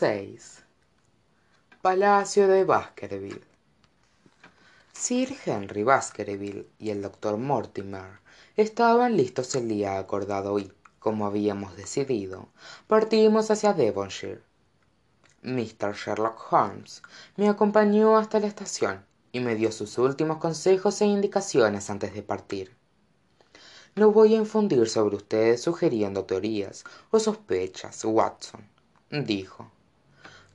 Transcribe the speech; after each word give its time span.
6 0.00 0.62
Palacio 1.82 2.46
de 2.46 2.62
Baskerville. 2.62 3.44
Sir 4.92 5.36
henry 5.44 5.82
baskerville 5.82 6.68
y 6.78 6.90
el 6.90 7.02
doctor 7.02 7.36
mortimer 7.36 8.20
estaban 8.56 9.16
listos 9.16 9.56
el 9.56 9.66
día 9.66 9.98
acordado 9.98 10.56
y 10.60 10.72
como 11.00 11.26
habíamos 11.26 11.76
decidido 11.76 12.46
partimos 12.86 13.50
hacia 13.50 13.72
devonshire. 13.72 14.40
mr 15.42 15.92
sherlock 15.96 16.52
holmes 16.52 17.02
me 17.36 17.48
acompañó 17.48 18.18
hasta 18.18 18.38
la 18.38 18.46
estación 18.46 19.04
y 19.32 19.40
me 19.40 19.56
dio 19.56 19.72
sus 19.72 19.98
últimos 19.98 20.36
consejos 20.36 21.00
e 21.00 21.06
indicaciones 21.06 21.90
antes 21.90 22.14
de 22.14 22.22
partir. 22.22 22.76
No 23.96 24.12
voy 24.12 24.34
a 24.34 24.38
infundir 24.38 24.88
sobre 24.88 25.16
usted 25.16 25.56
sugiriendo 25.56 26.24
teorías 26.24 26.84
o 27.10 27.18
sospechas 27.18 28.04
watson 28.04 28.64
dijo 29.10 29.72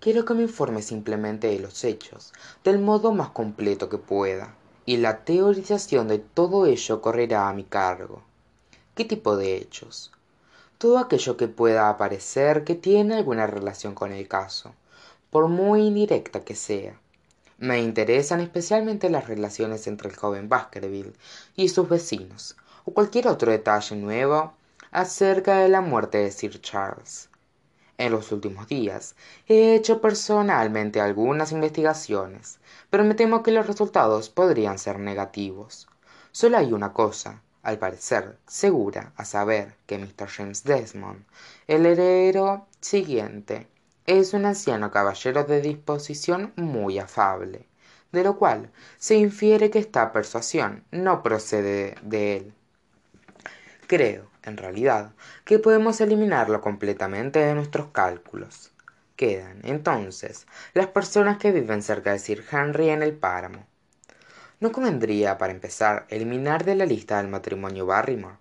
quiero 0.03 0.25
que 0.25 0.33
me 0.33 0.41
informe 0.41 0.81
simplemente 0.81 1.47
de 1.47 1.59
los 1.59 1.85
hechos 1.85 2.33
del 2.65 2.77
modo 2.77 3.13
más 3.13 3.29
completo 3.29 3.87
que 3.87 3.97
pueda 3.97 4.53
y 4.85 4.97
la 4.97 5.23
teorización 5.23 6.09
de 6.09 6.19
todo 6.19 6.65
ello 6.65 7.01
correrá 7.01 7.47
a 7.47 7.53
mi 7.53 7.63
cargo. 7.63 8.21
Qué 8.95 9.05
tipo 9.05 9.37
de 9.37 9.55
hechos 9.55 10.11
todo 10.77 10.97
aquello 10.97 11.37
que 11.37 11.47
pueda 11.47 11.95
parecer 11.95 12.65
que 12.65 12.75
tiene 12.75 13.15
alguna 13.15 13.47
relación 13.47 13.95
con 13.95 14.11
el 14.11 14.27
caso 14.27 14.73
por 15.29 15.47
muy 15.47 15.83
indirecta 15.83 16.41
que 16.41 16.55
sea. 16.55 16.99
Me 17.57 17.81
interesan 17.81 18.41
especialmente 18.41 19.09
las 19.09 19.29
relaciones 19.29 19.87
entre 19.87 20.09
el 20.09 20.17
joven 20.17 20.49
baskerville 20.49 21.13
y 21.55 21.69
sus 21.69 21.87
vecinos 21.87 22.57
o 22.83 22.91
cualquier 22.91 23.29
otro 23.29 23.53
detalle 23.53 23.95
nuevo 23.95 24.51
acerca 24.91 25.59
de 25.59 25.69
la 25.69 25.79
muerte 25.79 26.17
de 26.17 26.31
sir 26.31 26.59
charles 26.59 27.29
en 28.05 28.11
los 28.11 28.31
últimos 28.31 28.67
días. 28.67 29.15
He 29.47 29.75
hecho 29.75 30.01
personalmente 30.01 31.01
algunas 31.01 31.51
investigaciones 31.51 32.59
pero 32.93 33.03
me 33.03 33.15
temo 33.15 33.41
que 33.41 33.51
los 33.51 33.65
resultados 33.65 34.29
podrían 34.29 34.77
ser 34.77 34.99
negativos. 34.99 35.87
Sólo 36.31 36.59
hay 36.59 36.73
una 36.73 36.93
cosa 36.93 37.41
al 37.63 37.79
parecer 37.79 38.37
segura 38.45 39.13
a 39.15 39.25
saber 39.25 39.75
que 39.87 39.97
mr 39.97 40.27
james 40.27 40.63
desmond 40.63 41.23
el 41.67 41.87
heredero 41.87 42.67
siguiente 42.81 43.67
es 44.05 44.33
un 44.35 44.45
anciano 44.45 44.91
caballero 44.91 45.43
de 45.43 45.61
disposición 45.61 46.53
muy 46.55 46.99
afable 46.99 47.65
de 48.11 48.23
lo 48.23 48.37
cual 48.37 48.69
se 48.99 49.15
infiere 49.15 49.71
que 49.71 49.79
esta 49.79 50.11
persuasión 50.11 50.83
no 50.91 51.23
procede 51.23 51.95
de 52.03 52.37
él. 52.37 52.53
Creo 53.87 54.32
en 54.43 54.57
realidad 54.57 55.13
que 55.45 55.59
podemos 55.59 55.99
eliminarlo 56.01 56.61
completamente 56.61 57.39
de 57.39 57.55
nuestros 57.55 57.87
cálculos. 57.87 58.71
Quedan 59.15 59.59
entonces 59.63 60.47
las 60.73 60.87
personas 60.87 61.37
que 61.37 61.51
viven 61.51 61.83
cerca 61.83 62.11
de 62.11 62.19
sir 62.19 62.43
henry 62.51 62.89
en 62.89 63.03
el 63.03 63.13
páramo. 63.13 63.65
No 64.59 64.71
convendría 64.71 65.37
para 65.37 65.53
empezar 65.53 66.05
eliminar 66.09 66.63
de 66.65 66.75
la 66.75 66.85
lista 66.85 67.17
del 67.17 67.27
matrimonio 67.27 67.85
barrymore. 67.85 68.37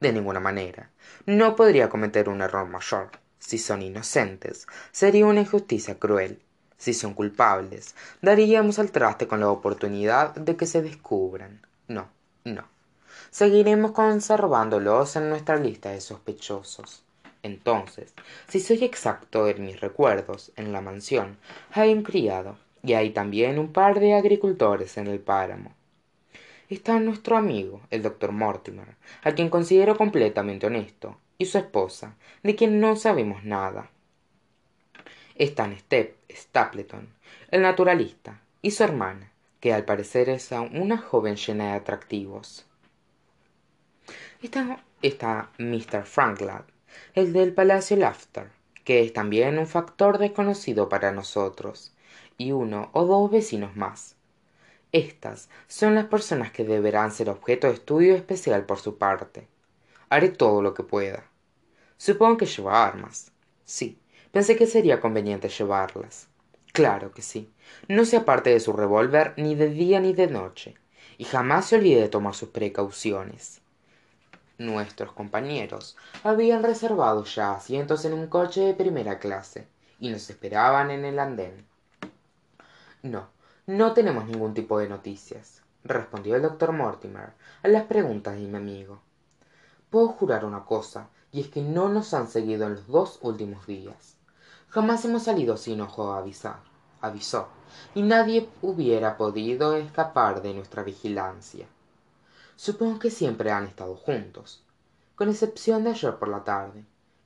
De 0.00 0.12
ninguna 0.12 0.40
manera. 0.40 0.90
No 1.26 1.56
podría 1.56 1.88
cometer 1.88 2.28
un 2.28 2.42
error 2.42 2.68
mayor. 2.68 3.10
Si 3.38 3.58
son 3.58 3.82
inocentes 3.82 4.66
sería 4.90 5.26
una 5.26 5.40
injusticia 5.40 5.98
cruel. 5.98 6.42
Si 6.76 6.94
son 6.94 7.14
culpables 7.14 7.94
daríamos 8.20 8.78
al 8.78 8.90
traste 8.90 9.26
con 9.26 9.40
la 9.40 9.48
oportunidad 9.48 10.34
de 10.34 10.56
que 10.56 10.66
se 10.66 10.82
descubran. 10.82 11.60
No 11.88 12.08
no 12.44 12.71
seguiremos 13.32 13.92
conservándolos 13.92 15.16
en 15.16 15.30
nuestra 15.30 15.56
lista 15.56 15.90
de 15.90 16.02
sospechosos. 16.02 17.02
Entonces 17.42 18.12
si 18.46 18.60
soy 18.60 18.84
exacto 18.84 19.48
en 19.48 19.64
mis 19.64 19.80
recuerdos 19.80 20.52
en 20.56 20.70
la 20.70 20.82
mansión 20.82 21.38
hay 21.72 21.94
un 21.94 22.02
criado 22.02 22.58
y 22.82 22.92
hay 22.92 23.08
también 23.08 23.58
un 23.58 23.72
par 23.72 24.00
de 24.00 24.12
agricultores 24.12 24.98
en 24.98 25.06
el 25.06 25.18
páramo. 25.18 25.72
Está 26.68 27.00
nuestro 27.00 27.38
amigo 27.38 27.80
el 27.90 28.02
doctor 28.02 28.32
mortimer 28.32 28.96
a 29.22 29.32
quien 29.32 29.48
considero 29.48 29.96
completamente 29.96 30.66
honesto 30.66 31.16
y 31.38 31.46
su 31.46 31.56
esposa 31.56 32.16
de 32.42 32.54
quien 32.54 32.80
no 32.80 32.96
sabemos 32.96 33.44
nada. 33.44 33.90
Están 35.36 35.74
stapleton 36.30 37.08
el 37.50 37.62
naturalista 37.62 38.42
y 38.60 38.72
su 38.72 38.84
hermana 38.84 39.32
que 39.58 39.72
al 39.72 39.86
parecer 39.86 40.28
es 40.28 40.50
una 40.52 40.98
joven 40.98 41.36
llena 41.36 41.68
de 41.68 41.78
atractivos 41.78 42.66
está, 45.02 45.50
mr 45.58 46.04
frankland 46.04 46.64
el 47.14 47.32
del 47.32 47.52
palacio 47.52 47.96
lafter 47.96 48.50
que 48.84 49.02
es 49.02 49.12
también 49.12 49.58
un 49.58 49.66
factor 49.66 50.18
desconocido 50.18 50.88
para 50.88 51.12
nosotros 51.12 51.92
y 52.36 52.52
uno 52.52 52.90
o 52.92 53.04
dos 53.04 53.30
vecinos 53.30 53.76
más. 53.76 54.16
Estas 54.90 55.48
son 55.68 55.94
las 55.94 56.06
personas 56.06 56.50
que 56.50 56.64
deberán 56.64 57.12
ser 57.12 57.30
objeto 57.30 57.68
de 57.68 57.74
estudio 57.74 58.16
especial 58.16 58.66
por 58.66 58.80
su 58.80 58.98
parte. 58.98 59.46
Haré 60.08 60.30
todo 60.30 60.62
lo 60.62 60.74
que 60.74 60.82
pueda. 60.82 61.30
Supongo 61.96 62.38
que 62.38 62.46
lleva 62.46 62.84
armas. 62.84 63.30
Sí 63.64 64.02
pensé 64.32 64.56
que 64.56 64.66
sería 64.66 65.00
conveniente 65.00 65.48
llevarlas. 65.48 66.28
Claro 66.72 67.12
que 67.12 67.22
sí. 67.22 67.52
No 67.86 68.04
se 68.04 68.16
aparte 68.16 68.50
de 68.50 68.60
su 68.60 68.72
revólver 68.72 69.34
ni 69.36 69.54
de 69.54 69.68
día 69.68 70.00
ni 70.00 70.14
de 70.14 70.26
noche 70.26 70.74
y 71.18 71.24
jamás 71.24 71.66
se 71.66 71.76
olvide 71.76 72.00
de 72.00 72.08
tomar 72.08 72.34
sus 72.34 72.48
precauciones 72.48 73.61
nuestros 74.58 75.12
compañeros. 75.12 75.96
Habían 76.24 76.62
reservado 76.62 77.24
ya 77.24 77.52
asientos 77.52 78.04
en 78.04 78.12
un 78.12 78.26
coche 78.26 78.60
de 78.62 78.74
primera 78.74 79.18
clase 79.18 79.66
y 79.98 80.10
nos 80.10 80.28
esperaban 80.28 80.90
en 80.90 81.04
el 81.04 81.18
andén. 81.18 81.66
No 83.02 83.28
no 83.66 83.92
tenemos 83.92 84.26
ningún 84.26 84.54
tipo 84.54 84.78
de 84.80 84.88
noticias 84.88 85.62
respondió 85.84 86.34
el 86.34 86.42
doctor 86.42 86.72
mortimer 86.72 87.32
a 87.62 87.68
las 87.68 87.84
preguntas 87.84 88.34
de 88.34 88.42
mi 88.42 88.56
amigo. 88.56 89.00
Puedo 89.90 90.08
jurar 90.08 90.44
una 90.44 90.64
cosa 90.64 91.08
y 91.30 91.40
es 91.40 91.48
que 91.48 91.62
no 91.62 91.88
nos 91.88 92.12
han 92.12 92.26
seguido 92.28 92.66
en 92.66 92.74
los 92.74 92.88
dos 92.88 93.18
últimos 93.22 93.66
días. 93.66 94.16
Jamás 94.68 95.04
hemos 95.04 95.24
salido 95.24 95.56
sin 95.56 95.80
ojo 95.80 96.12
a 96.12 96.18
avisar 96.18 96.72
avisó 97.02 97.48
y 97.94 98.02
nadie 98.02 98.48
hubiera 98.62 99.16
podido 99.16 99.76
escapar 99.76 100.40
de 100.40 100.54
nuestra 100.54 100.82
vigilancia 100.82 101.66
supongo 102.56 102.98
que 102.98 103.10
siempre 103.10 103.50
han 103.50 103.66
estado 103.66 103.96
juntos 103.96 104.64
con 105.14 105.28
excepción 105.28 105.84
de 105.84 105.90
ayer 105.90 106.18
por 106.18 106.28
la 106.28 106.42
tarde. 106.42 106.84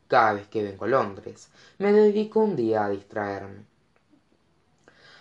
Cada 0.09 0.34
vez 0.34 0.48
que 0.48 0.62
vengo 0.62 0.84
a 0.84 0.88
londres 0.88 1.48
me 1.78 1.92
dedico 1.92 2.41
un 2.41 2.56
día 2.56 2.84
a 2.84 2.88
distraerme. 2.88 3.65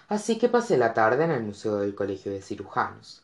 Así 0.07 0.37
que 0.37 0.49
pasé 0.49 0.77
la 0.77 0.93
tarde 0.93 1.23
en 1.23 1.31
el 1.31 1.43
museo 1.43 1.77
del 1.77 1.95
colegio 1.95 2.31
de 2.31 2.41
cirujanos. 2.41 3.23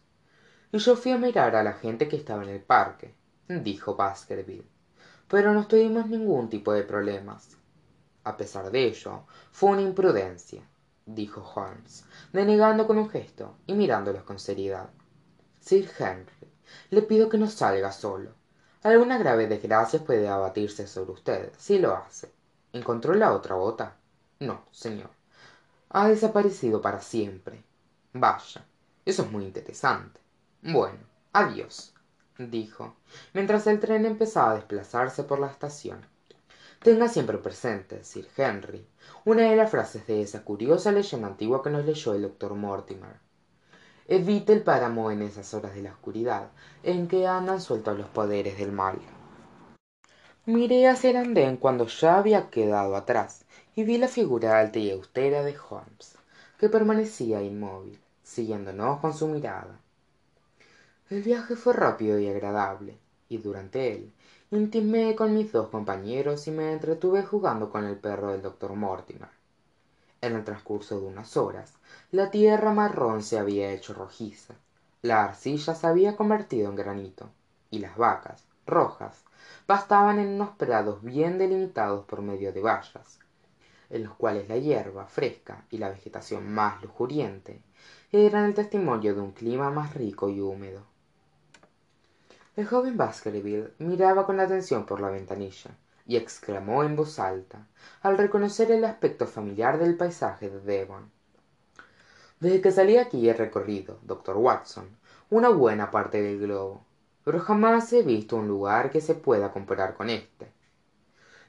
Y 0.72 0.78
yo 0.78 0.96
fui 0.96 1.12
a 1.12 1.18
mirar 1.18 1.56
a 1.56 1.64
la 1.64 1.74
gente 1.74 2.08
que 2.08 2.16
estaba 2.18 2.44
en 2.44 2.50
el 2.50 2.62
parque 2.62 3.14
dijo 3.48 3.96
baskerville. 3.96 4.68
Pero 5.28 5.54
no 5.54 5.68
tuvimos 5.68 6.08
ningún 6.08 6.50
tipo 6.50 6.74
de 6.74 6.84
problemas. 6.84 7.50
A 8.24 8.38
pesar 8.38 8.72
de 8.72 8.86
ello 8.86 9.24
fue 9.52 9.72
una 9.72 9.82
imprudencia 9.82 10.64
dijo 11.06 11.42
holmes 11.42 12.06
denegando 12.32 12.86
con 12.88 12.98
un 12.98 13.10
gesto 13.10 13.58
y 13.66 13.74
mirándolos 13.74 14.24
con 14.24 14.40
seriedad. 14.40 14.90
Sir 15.60 15.90
henry 16.00 16.51
le 16.90 17.02
pido 17.02 17.30
que 17.30 17.38
no 17.38 17.50
salga 17.50 17.92
solo. 17.92 18.32
Alguna 18.84 19.18
grave 19.18 19.48
desgracia 19.48 20.04
puede 20.04 20.28
abatirse 20.28 20.88
sobre 20.88 21.12
usted 21.12 21.52
si 21.58 21.80
lo 21.80 21.96
hace. 21.96 22.32
Encontró 22.74 23.14
la 23.14 23.34
otra 23.34 23.56
bota 23.56 23.96
no 24.40 24.64
señor. 24.72 25.10
Ha 25.90 26.08
desaparecido 26.08 26.82
para 26.82 27.02
siempre. 27.02 27.64
Vaya 28.14 28.66
eso 29.06 29.24
es 29.24 29.32
muy 29.32 29.46
interesante. 29.46 30.20
Bueno 30.62 31.00
adiós 31.34 31.94
dijo 32.38 32.96
mientras 33.34 33.68
el 33.68 33.80
tren 33.80 34.06
empezaba 34.06 34.52
a 34.52 34.56
desplazarse 34.56 35.24
por 35.24 35.40
la 35.40 35.48
estación. 35.48 36.06
Tenga 36.82 37.08
siempre 37.08 37.38
presente 37.38 38.04
sir 38.04 38.28
henry 38.36 38.88
una 39.26 39.44
de 39.44 39.56
las 39.56 39.70
frases 39.70 40.08
de 40.08 40.22
esa 40.24 40.44
curiosa 40.44 40.92
leyenda 40.92 41.28
antigua 41.28 41.62
que 41.62 41.70
nos 41.70 41.86
leyó 41.86 42.14
el 42.14 42.24
doctor 42.24 42.56
mortimer 42.56 43.16
evite 44.14 44.52
el 44.52 44.62
páramo 44.62 45.10
en 45.10 45.22
esas 45.22 45.54
horas 45.54 45.74
de 45.74 45.84
la 45.84 45.94
oscuridad 45.94 46.50
en 46.84 47.08
que 47.08 47.28
andan 47.28 47.62
sueltos 47.62 47.98
los 47.98 48.10
poderes 48.10 48.58
del 48.58 48.74
mal. 48.74 49.00
Miré 50.46 50.90
hacia 50.90 51.12
el 51.12 51.16
andén 51.16 51.56
cuando 51.56 51.88
ya 51.88 52.18
había 52.18 52.50
quedado 52.50 52.98
atrás 52.98 53.46
y 53.74 53.86
vi 53.86 53.98
la 53.98 54.10
figura 54.10 54.60
alta 54.60 54.80
y 54.80 54.92
austera 54.92 55.44
de 55.44 55.56
holmes 55.58 56.18
que 56.60 56.68
permanecía 56.68 57.42
inmóvil 57.42 57.98
siguiéndonos 58.22 59.00
con 59.00 59.14
su 59.14 59.30
mirada. 59.30 59.80
El 61.10 61.24
viaje 61.24 61.56
fue 61.56 61.72
rápido 61.72 62.20
y 62.20 62.28
agradable 62.28 62.98
y 63.30 63.38
durante 63.38 63.94
él 63.94 64.12
intimé 64.52 65.16
con 65.16 65.34
mis 65.34 65.54
dos 65.54 65.70
compañeros 65.70 66.48
y 66.48 66.52
me 66.52 66.74
entretuve 66.74 67.24
jugando 67.24 67.70
con 67.70 67.86
el 67.86 67.96
perro 67.96 68.34
del 68.34 68.42
doctor 68.42 68.76
mortimer 68.76 69.41
en 70.22 70.36
el 70.36 70.44
transcurso 70.44 71.00
de 71.00 71.08
unas 71.08 71.36
horas 71.38 71.74
la 72.12 72.32
tierra 72.32 72.74
marrón 72.74 73.22
se 73.24 73.38
había 73.38 73.72
hecho 73.72 73.94
rojiza 73.94 74.54
la 75.02 75.26
arcilla 75.26 75.76
se 75.76 75.88
había 75.88 76.16
convertido 76.16 76.70
en 76.70 76.76
granito 76.76 77.30
y 77.70 77.80
las 77.80 77.98
vacas 77.98 78.46
rojas 78.66 79.24
pastaban 79.66 80.20
en 80.20 80.30
unos 80.30 80.50
prados 80.52 81.02
bien 81.04 81.38
delimitados 81.38 82.06
por 82.06 82.22
medio 82.22 82.54
de 82.54 82.62
vallas 82.62 83.20
en 83.92 84.04
los 84.06 84.14
cuales 84.16 84.48
la 84.48 84.58
hierba 84.58 85.06
fresca 85.06 85.66
y 85.70 85.78
la 85.78 85.90
vegetación 85.90 86.50
más 86.52 86.82
lujuriente 86.82 87.62
eran 88.12 88.46
el 88.46 88.54
testimonio 88.54 89.14
de 89.14 89.22
un 89.22 89.32
clima 89.32 89.70
más 89.70 89.94
rico 89.94 90.30
y 90.30 90.40
húmedo. 90.40 90.84
El 92.56 92.66
joven 92.66 92.98
baskerville 92.98 93.72
miraba 93.80 94.26
con 94.26 94.40
atención 94.40 94.86
por 94.86 95.00
la 95.00 95.10
ventanilla 95.10 95.72
y 96.12 96.18
exclamó 96.18 96.84
en 96.84 96.98
voz 96.98 97.20
alta 97.20 97.68
al 98.02 98.18
reconocer 98.18 98.70
el 98.70 98.84
aspecto 98.84 99.26
familiar 99.28 99.80
del 99.80 99.96
paisaje 99.96 100.50
de 100.50 100.60
devon. 100.60 101.10
Desde 102.42 102.60
que 102.60 102.74
salí 102.74 102.98
aquí 102.98 103.30
he 103.30 103.34
recorrido 103.34 103.98
doctor 104.02 104.36
watson 104.36 104.90
una 105.30 105.48
buena 105.48 105.90
parte 105.90 106.22
del 106.22 106.38
globo 106.38 106.84
pero 107.24 107.40
jamás 107.40 107.94
he 107.94 108.02
visto 108.04 108.36
un 108.36 108.50
lugar 108.50 108.92
que 108.92 109.00
se 109.00 109.16
pueda 109.16 109.54
comparar 109.54 109.96
con 109.96 110.10
éste 110.10 110.52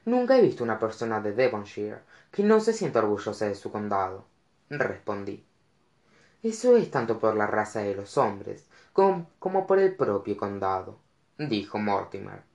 nunca 0.05 0.37
he 0.37 0.41
visto 0.41 0.63
una 0.63 0.79
persona 0.79 1.19
de 1.19 1.33
devonshire 1.33 1.99
que 2.31 2.43
no 2.43 2.61
se 2.61 2.71
sienta 2.71 2.99
orgullosa 2.99 3.49
de 3.49 3.55
su 3.55 3.69
condado 3.69 4.23
respondí. 4.69 5.45
Eso 6.41 6.77
es 6.77 6.89
tanto 6.89 7.19
por 7.19 7.35
la 7.35 7.47
raza 7.47 7.81
de 7.81 7.95
los 7.95 8.17
hombres 8.17 8.65
como 8.93 9.67
por 9.67 9.79
el 9.79 9.93
propio 9.93 10.37
condado 10.37 10.99
dijo 11.37 11.79
mortimer 11.79 12.52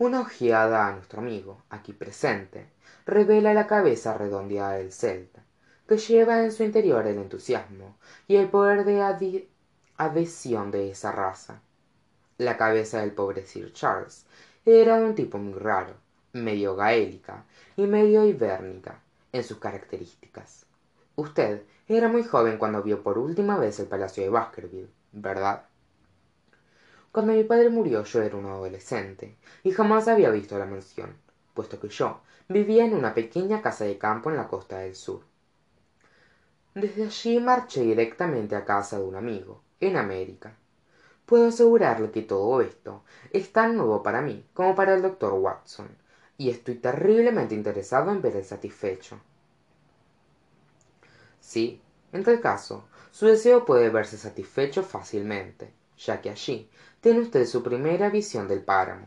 una 0.00 0.20
ojeada 0.22 0.88
a 0.88 0.92
nuestro 0.92 1.20
amigo 1.20 1.62
aquí 1.68 1.92
presente 1.92 2.66
revela 3.04 3.52
la 3.52 3.66
cabeza 3.66 4.16
redondeada 4.16 4.78
del 4.78 4.92
celta 4.92 5.42
que 5.86 5.98
lleva 5.98 6.42
en 6.42 6.52
su 6.52 6.62
interior 6.62 7.06
el 7.06 7.18
entusiasmo 7.18 7.98
y 8.26 8.36
el 8.36 8.48
poder 8.48 8.86
de 8.86 9.46
adhesión 9.98 10.70
de 10.70 10.90
esa 10.90 11.12
raza. 11.12 11.60
La 12.38 12.56
cabeza 12.56 13.02
del 13.02 13.12
pobre 13.12 13.44
sir 13.44 13.74
charles 13.74 14.24
era 14.64 14.98
de 14.98 15.04
un 15.04 15.14
tipo 15.14 15.36
muy 15.36 15.58
raro 15.58 15.92
medio 16.32 16.76
gaélica 16.76 17.44
y 17.76 17.86
medio 17.86 18.24
ibérnica 18.24 19.02
en 19.32 19.44
sus 19.44 19.58
características. 19.58 20.64
Usted 21.14 21.64
era 21.88 22.08
muy 22.08 22.24
joven 22.24 22.56
cuando 22.56 22.82
vio 22.82 23.02
por 23.02 23.18
última 23.18 23.58
vez 23.58 23.78
el 23.80 23.86
palacio 23.86 24.22
de 24.22 24.30
baskerville 24.30 24.88
verdad 25.12 25.64
cuando 27.12 27.32
mi 27.32 27.44
padre 27.44 27.70
murió 27.70 28.04
yo 28.04 28.22
era 28.22 28.36
un 28.36 28.46
adolescente 28.46 29.36
y 29.62 29.72
jamás 29.72 30.08
había 30.08 30.30
visto 30.30 30.58
la 30.58 30.66
mansión 30.66 31.16
puesto 31.54 31.80
que 31.80 31.88
yo 31.88 32.20
vivía 32.48 32.84
en 32.84 32.94
una 32.94 33.14
pequeña 33.14 33.62
casa 33.62 33.84
de 33.84 33.98
campo 33.98 34.30
en 34.30 34.36
la 34.36 34.48
costa 34.48 34.78
del 34.78 34.94
sur. 34.94 35.20
Desde 36.74 37.04
allí 37.04 37.38
marché 37.38 37.82
directamente 37.82 38.56
a 38.56 38.64
casa 38.64 38.98
de 38.98 39.04
un 39.04 39.16
amigo 39.16 39.60
en 39.80 39.96
américa. 39.96 40.56
Puedo 41.26 41.48
asegurarle 41.48 42.10
que 42.10 42.22
todo 42.22 42.60
esto 42.60 43.02
es 43.32 43.52
tan 43.52 43.76
nuevo 43.76 44.02
para 44.02 44.20
mí 44.20 44.44
como 44.54 44.74
para 44.74 44.94
el 44.94 45.02
doctor 45.02 45.34
watson 45.34 45.88
y 46.38 46.50
estoy 46.50 46.76
terriblemente 46.76 47.54
interesado 47.54 48.10
en 48.10 48.22
ver 48.22 48.36
el 48.36 48.44
satisfecho. 48.44 49.20
Sí 51.40 51.80
en 52.12 52.24
tal 52.24 52.40
caso 52.40 52.84
su 53.12 53.26
deseo 53.26 53.64
puede 53.64 53.90
verse 53.90 54.16
satisfecho 54.16 54.82
fácilmente 54.82 55.72
ya 55.96 56.20
que 56.20 56.30
allí 56.30 56.68
tiene 57.00 57.20
usted 57.20 57.46
su 57.46 57.62
primera 57.62 58.10
visión 58.10 58.46
del 58.46 58.62
páramo 58.62 59.06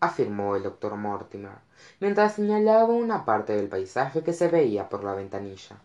afirmó 0.00 0.56
el 0.56 0.62
doctor 0.62 0.96
mortimer 0.96 1.58
mientras 2.00 2.34
señalaba 2.34 2.86
una 2.86 3.24
parte 3.24 3.54
del 3.54 3.68
paisaje 3.68 4.22
que 4.22 4.32
se 4.32 4.48
veía 4.48 4.88
por 4.88 5.04
la 5.04 5.14
ventanilla. 5.14 5.76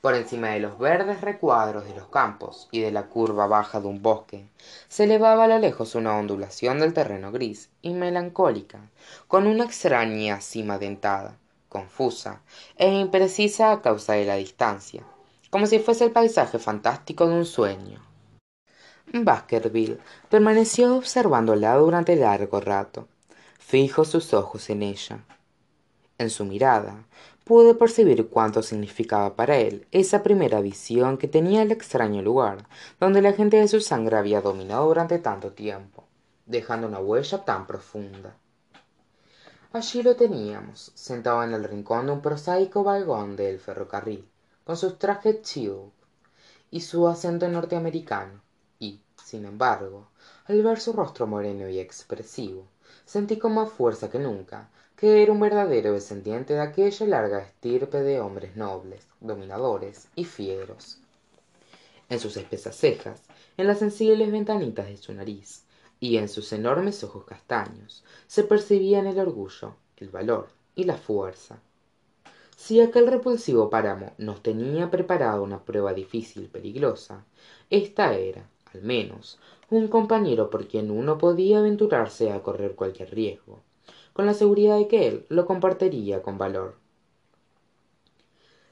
Por 0.00 0.14
encima 0.14 0.50
de 0.50 0.60
los 0.60 0.78
verdes 0.78 1.22
recuadros 1.22 1.84
de 1.84 1.94
los 1.96 2.06
campos 2.06 2.68
y 2.70 2.80
de 2.80 2.92
la 2.92 3.06
curva 3.06 3.48
baja 3.48 3.80
de 3.80 3.88
un 3.88 4.00
bosque 4.00 4.46
se 4.88 5.04
elevaba 5.04 5.44
a 5.44 5.48
lo 5.48 5.58
lejos 5.58 5.96
una 5.96 6.16
ondulación 6.16 6.78
del 6.78 6.94
terreno 6.94 7.32
gris 7.32 7.68
y 7.82 7.94
melancólica 7.94 8.78
con 9.26 9.48
una 9.48 9.64
extraña 9.64 10.40
cima 10.40 10.78
dentada 10.78 11.36
confusa 11.68 12.42
e 12.76 12.88
imprecisa 12.88 13.72
a 13.72 13.82
causa 13.82 14.12
de 14.12 14.24
la 14.24 14.36
distancia 14.36 15.02
como 15.50 15.66
si 15.66 15.80
fuese 15.80 16.04
el 16.04 16.12
paisaje 16.12 16.60
fantástico 16.60 17.26
de 17.26 17.34
un 17.34 17.44
sueño 17.44 18.07
baskerville 19.12 19.98
permaneció 20.28 20.96
observándola 20.96 21.76
durante 21.76 22.16
largo 22.16 22.60
rato. 22.60 23.08
Fijos 23.58 24.08
sus 24.08 24.34
ojos 24.34 24.70
en 24.70 24.82
ella. 24.82 25.24
En 26.18 26.30
su 26.30 26.44
mirada 26.44 27.04
pude 27.44 27.74
percibir 27.74 28.28
cuánto 28.28 28.62
significaba 28.62 29.34
para 29.34 29.56
él 29.56 29.86
esa 29.90 30.22
primera 30.22 30.60
visión 30.60 31.16
que 31.16 31.28
tenía 31.28 31.62
el 31.62 31.72
extraño 31.72 32.22
lugar 32.22 32.66
donde 33.00 33.22
la 33.22 33.32
gente 33.32 33.56
de 33.56 33.68
su 33.68 33.80
sangre 33.80 34.16
había 34.16 34.40
dominado 34.40 34.86
durante 34.86 35.18
tanto 35.18 35.52
tiempo 35.52 36.08
dejando 36.48 36.86
una 36.86 36.98
huella 36.98 37.44
tan 37.44 37.66
profunda. 37.66 38.34
Allí 39.72 40.02
lo 40.02 40.16
teníamos 40.16 40.92
sentado 40.94 41.44
en 41.44 41.52
el 41.52 41.62
rincón 41.62 42.06
de 42.06 42.12
un 42.12 42.22
prosaico 42.22 42.82
vagón 42.82 43.36
del 43.36 43.60
ferrocarril 43.60 44.26
con 44.64 44.76
sus 44.76 44.98
trajes 44.98 45.42
chill 45.42 45.92
y 46.70 46.80
su 46.80 47.06
acento 47.06 47.48
norteamericano 47.48 48.40
sin 49.28 49.44
embargo 49.44 50.08
al 50.46 50.62
ver 50.62 50.80
su 50.80 50.92
rostro 50.92 51.26
moreno 51.26 51.68
y 51.68 51.78
expresivo 51.78 52.64
sentí 53.04 53.36
con 53.36 53.54
más 53.54 53.70
fuerza 53.70 54.10
que 54.10 54.18
nunca 54.18 54.70
que 54.96 55.22
era 55.22 55.32
un 55.32 55.40
verdadero 55.40 55.92
descendiente 55.92 56.54
de 56.54 56.60
aquella 56.62 57.06
larga 57.06 57.40
estirpe 57.40 58.00
de 58.00 58.20
hombres 58.20 58.56
nobles 58.56 59.06
dominadores 59.20 60.08
y 60.14 60.24
fieros. 60.24 60.98
En 62.08 62.18
sus 62.18 62.36
espesas 62.36 62.74
cejas 62.76 63.22
en 63.56 63.66
las 63.66 63.80
sensibles 63.80 64.32
ventanitas 64.32 64.86
de 64.86 64.96
su 64.96 65.12
nariz 65.12 65.64
y 66.00 66.16
en 66.16 66.28
sus 66.28 66.52
enormes 66.52 67.04
ojos 67.04 67.24
castaños 67.24 68.04
se 68.26 68.44
percibían 68.44 69.06
el 69.06 69.18
orgullo 69.18 69.74
el 69.98 70.08
valor 70.08 70.48
y 70.74 70.84
la 70.84 70.96
fuerza. 70.96 71.58
Si 72.56 72.80
aquel 72.80 73.06
repulsivo 73.06 73.68
páramo 73.70 74.14
nos 74.18 74.42
tenía 74.42 74.90
preparado 74.90 75.42
una 75.42 75.64
prueba 75.64 75.92
difícil 75.92 76.44
y 76.44 76.48
peligrosa 76.48 77.24
ésta 77.70 78.14
era 78.14 78.48
al 78.74 78.82
menos 78.82 79.38
un 79.70 79.88
compañero 79.88 80.50
por 80.50 80.66
quien 80.66 80.90
uno 80.90 81.18
podía 81.18 81.58
aventurarse 81.58 82.32
a 82.32 82.42
correr 82.42 82.74
cualquier 82.74 83.14
riesgo 83.14 83.60
con 84.12 84.26
la 84.26 84.34
seguridad 84.34 84.78
de 84.78 84.88
que 84.88 85.06
él 85.06 85.26
lo 85.28 85.46
compartiría 85.46 86.22
con 86.22 86.38
valor. 86.38 86.76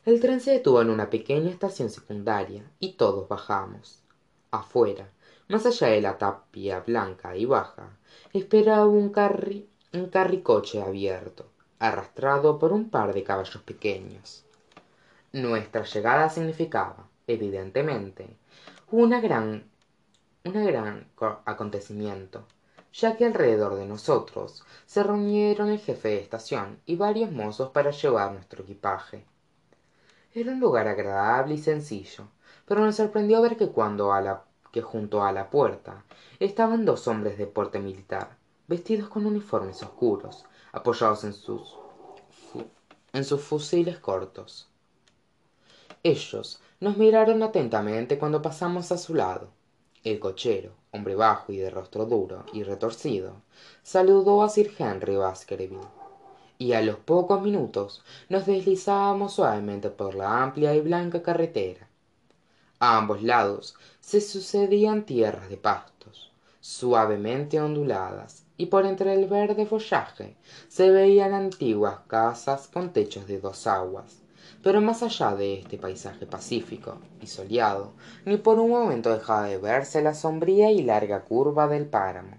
El 0.05 0.21
tren 0.21 0.41
se 0.41 0.53
detuvo 0.53 0.83
en 0.83 0.91
una 0.91 1.11
pequeña 1.11 1.51
estación 1.51 1.91
secundaria 1.91 2.65
y 2.81 2.93
todos 2.93 3.29
bajamos. 3.29 4.03
Afuera 4.51 5.09
más 5.49 5.65
allá 5.67 5.89
de 5.89 6.01
la 6.01 6.19
tapia 6.19 6.81
blanca 6.81 7.37
y 7.37 7.45
baja 7.45 7.97
esperaba 8.33 8.87
un 8.87 9.11
carricoche 10.11 10.83
abierto 10.83 11.47
arrastrado 11.79 12.59
por 12.59 12.73
un 12.73 12.91
par 12.91 13.13
de 13.15 13.23
caballos 13.23 13.63
pequeños. 13.63 14.45
Nuestra 15.33 15.85
llegada 15.85 16.29
significaba 16.31 17.09
evidentemente 17.27 18.27
una 18.91 19.21
gran 19.21 19.65
un 20.47 20.67
gran 20.67 21.09
acontecimiento 21.45 22.45
ya 22.93 23.17
que 23.17 23.27
alrededor 23.27 23.75
de 23.75 23.85
nosotros 23.85 24.65
se 24.87 25.03
reunieron 25.03 25.69
el 25.69 25.79
jefe 25.79 26.09
de 26.09 26.21
estación 26.21 26.81
y 26.87 26.97
varios 26.97 27.31
mozos 27.31 27.71
para 27.71 27.91
llevar 27.91 28.33
nuestro 28.33 28.63
equipaje. 28.63 29.27
Era 30.33 30.53
un 30.53 30.61
lugar 30.61 30.89
agradable 30.89 31.55
y 31.55 31.59
sencillo 31.59 32.29
pero 32.67 32.85
nos 32.85 32.97
sorprendió 32.97 33.41
ver 33.43 33.57
que 33.57 33.69
cuando 33.69 34.13
a 34.13 34.21
la 34.21 34.43
que 34.73 34.83
junto 34.83 35.23
a 35.25 35.33
la 35.33 35.49
puerta 35.49 36.05
estaban 36.41 36.85
dos 36.85 37.09
hombres 37.09 37.39
de 37.39 37.47
porte 37.47 37.79
militar 37.79 38.37
vestidos 38.67 39.09
con 39.09 39.25
uniformes 39.25 39.83
oscuros 39.83 40.45
apoyados 40.73 41.25
en 41.25 41.33
sus 41.33 41.77
en 43.13 43.25
sus 43.25 43.41
fusiles 43.41 43.99
cortos. 43.99 44.69
Ellos 46.03 46.61
nos 46.81 46.99
miraron 46.99 47.43
atentamente 47.43 48.19
cuando 48.19 48.43
pasamos 48.43 48.93
a 48.93 48.99
su 48.99 49.15
lado 49.15 49.49
el 50.11 50.21
cochero 50.21 50.71
hombre 50.93 51.15
bajo 51.15 51.53
y 51.53 51.57
de 51.57 51.69
rostro 51.69 52.07
duro 52.07 52.45
y 52.53 52.63
retorcido 52.63 53.43
saludó 53.83 54.43
a 54.43 54.49
sir 54.49 54.73
henry 54.79 55.17
baskerville. 55.17 55.81
Y 56.59 56.73
a 56.73 56.81
los 56.81 56.97
pocos 56.97 57.43
minutos 57.43 58.03
nos 58.29 58.47
deslizábamos 58.47 59.35
suavemente 59.35 59.91
por 59.91 60.15
la 60.15 60.43
amplia 60.43 60.75
y 60.75 60.81
blanca 60.81 61.23
carretera. 61.23 61.89
A 62.79 62.97
ambos 62.97 63.23
lados 63.23 63.75
se 64.01 64.21
sucedían 64.21 65.05
tierras 65.05 65.49
de 65.49 65.57
pastos 65.57 66.31
suavemente 66.61 67.61
onduladas 67.61 68.45
y 68.57 68.67
por 68.67 68.87
entre 68.87 69.15
el 69.15 69.27
verde 69.27 69.67
follaje 69.67 70.37
se 70.69 70.91
veían 70.91 71.33
antiguas 71.33 72.01
casas 72.09 72.67
con 72.67 72.93
techos 72.93 73.27
de 73.29 73.39
dos 73.39 73.69
aguas 73.69 74.23
pero 74.63 74.81
más 74.81 75.03
allá 75.03 75.35
de 75.35 75.61
este 75.61 75.79
paisaje 75.79 76.27
pacífico 76.27 76.99
y 77.21 77.27
soleado 77.27 77.93
ni 78.25 78.37
por 78.37 78.59
un 78.59 78.71
momento 78.71 79.13
dejaba 79.13 79.45
de 79.45 79.59
verse 79.59 80.03
la 80.03 80.15
sombría 80.15 80.71
y 80.71 80.83
larga 80.83 81.23
curva 81.25 81.69
del 81.69 81.87
páramo 81.87 82.39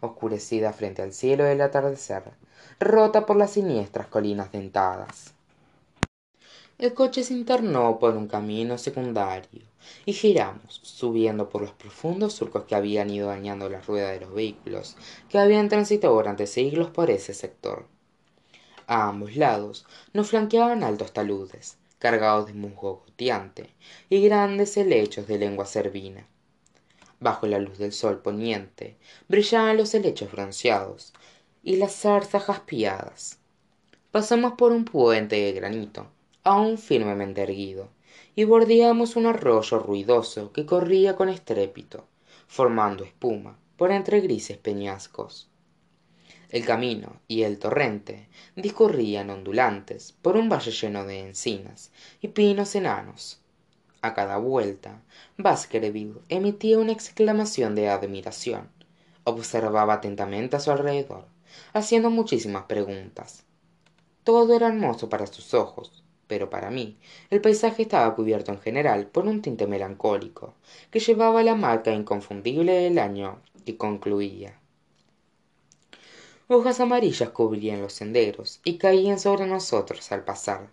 oscurecida 0.00 0.72
frente 0.72 1.02
al 1.02 1.12
cielo 1.12 1.44
del 1.44 1.60
atardecer 1.60 2.22
rota 2.80 3.26
por 3.26 3.36
las 3.36 3.52
siniestras 3.52 4.06
colinas 4.06 4.52
dentadas. 4.52 5.34
El 6.78 6.94
coche 6.94 7.24
se 7.24 7.34
internó 7.34 7.98
por 7.98 8.16
un 8.16 8.28
camino 8.28 8.78
secundario 8.78 9.62
y 10.06 10.12
giramos 10.12 10.80
subiendo 10.84 11.48
por 11.48 11.62
los 11.62 11.72
profundos 11.72 12.34
surcos 12.34 12.64
que 12.64 12.76
habían 12.76 13.10
ido 13.10 13.28
dañando 13.28 13.68
las 13.68 13.86
ruedas 13.86 14.12
de 14.12 14.20
los 14.20 14.32
vehículos 14.32 14.96
que 15.28 15.38
habían 15.38 15.68
transitado 15.68 16.14
durante 16.14 16.46
siglos 16.46 16.90
por 16.90 17.10
ese 17.10 17.34
sector 17.34 17.86
a 18.88 19.08
ambos 19.08 19.36
lados. 19.36 19.86
Nos 20.12 20.30
flanqueaban 20.30 20.82
altos 20.82 21.12
taludes 21.12 21.78
cargados 21.98 22.46
de 22.46 22.54
musgo 22.54 23.02
goteante 23.04 23.70
y 24.08 24.22
grandes 24.22 24.76
helechos 24.76 25.26
de 25.26 25.38
lengua 25.38 25.66
cervina 25.66 26.26
bajo 27.20 27.46
la 27.46 27.58
luz 27.58 27.78
del 27.78 27.92
sol 27.92 28.20
poniente 28.20 28.96
brillaban 29.26 29.76
los 29.76 29.92
helechos 29.94 30.30
bronceados 30.30 31.12
y 31.64 31.76
las 31.76 31.92
zarzas 31.96 32.44
jaspiadas 32.44 33.38
pasamos 34.12 34.52
por 34.52 34.70
un 34.70 34.84
puente 34.84 35.36
de 35.36 35.52
granito 35.52 36.06
aún 36.44 36.78
firmemente 36.78 37.42
erguido 37.42 37.88
y 38.36 38.44
bordeamos 38.44 39.16
un 39.16 39.26
arroyo 39.26 39.80
ruidoso 39.80 40.52
que 40.52 40.64
corría 40.64 41.16
con 41.16 41.28
estrépito 41.28 42.06
formando 42.46 43.02
espuma 43.02 43.58
por 43.76 43.90
entre 43.90 44.20
grises 44.20 44.56
peñascos 44.56 45.48
el 46.50 46.64
camino 46.64 47.20
y 47.28 47.42
el 47.42 47.58
torrente 47.58 48.28
discurrían 48.56 49.30
ondulantes 49.30 50.12
por 50.22 50.36
un 50.36 50.48
valle 50.48 50.70
lleno 50.70 51.04
de 51.04 51.20
encinas 51.20 51.90
y 52.20 52.28
pinos 52.28 52.74
enanos. 52.74 53.40
A 54.00 54.14
cada 54.14 54.38
vuelta 54.38 55.02
baskerville 55.36 56.20
emitía 56.28 56.78
una 56.78 56.92
exclamación 56.92 57.74
de 57.74 57.88
admiración. 57.88 58.68
Observaba 59.24 59.94
atentamente 59.94 60.56
a 60.56 60.60
su 60.60 60.70
alrededor 60.70 61.26
haciendo 61.72 62.10
muchísimas 62.10 62.64
preguntas. 62.64 63.44
Todo 64.24 64.54
era 64.54 64.68
hermoso 64.68 65.08
para 65.08 65.26
sus 65.26 65.54
ojos 65.54 66.04
pero 66.28 66.50
para 66.50 66.70
mí 66.70 66.98
el 67.30 67.40
paisaje 67.40 67.82
estaba 67.82 68.14
cubierto 68.14 68.52
en 68.52 68.60
general 68.60 69.06
por 69.06 69.26
un 69.26 69.42
tinte 69.42 69.66
melancólico 69.66 70.54
que 70.90 71.00
llevaba 71.00 71.42
la 71.42 71.56
marca 71.56 71.90
inconfundible 71.92 72.72
del 72.72 72.98
año 72.98 73.40
que 73.64 73.76
concluía 73.76 74.60
hojas 76.48 76.80
amarillas 76.80 77.28
cubrían 77.30 77.82
los 77.82 77.92
senderos 77.92 78.60
y 78.64 78.78
caían 78.78 79.20
sobre 79.20 79.46
nosotros 79.46 80.10
al 80.12 80.24
pasar. 80.24 80.70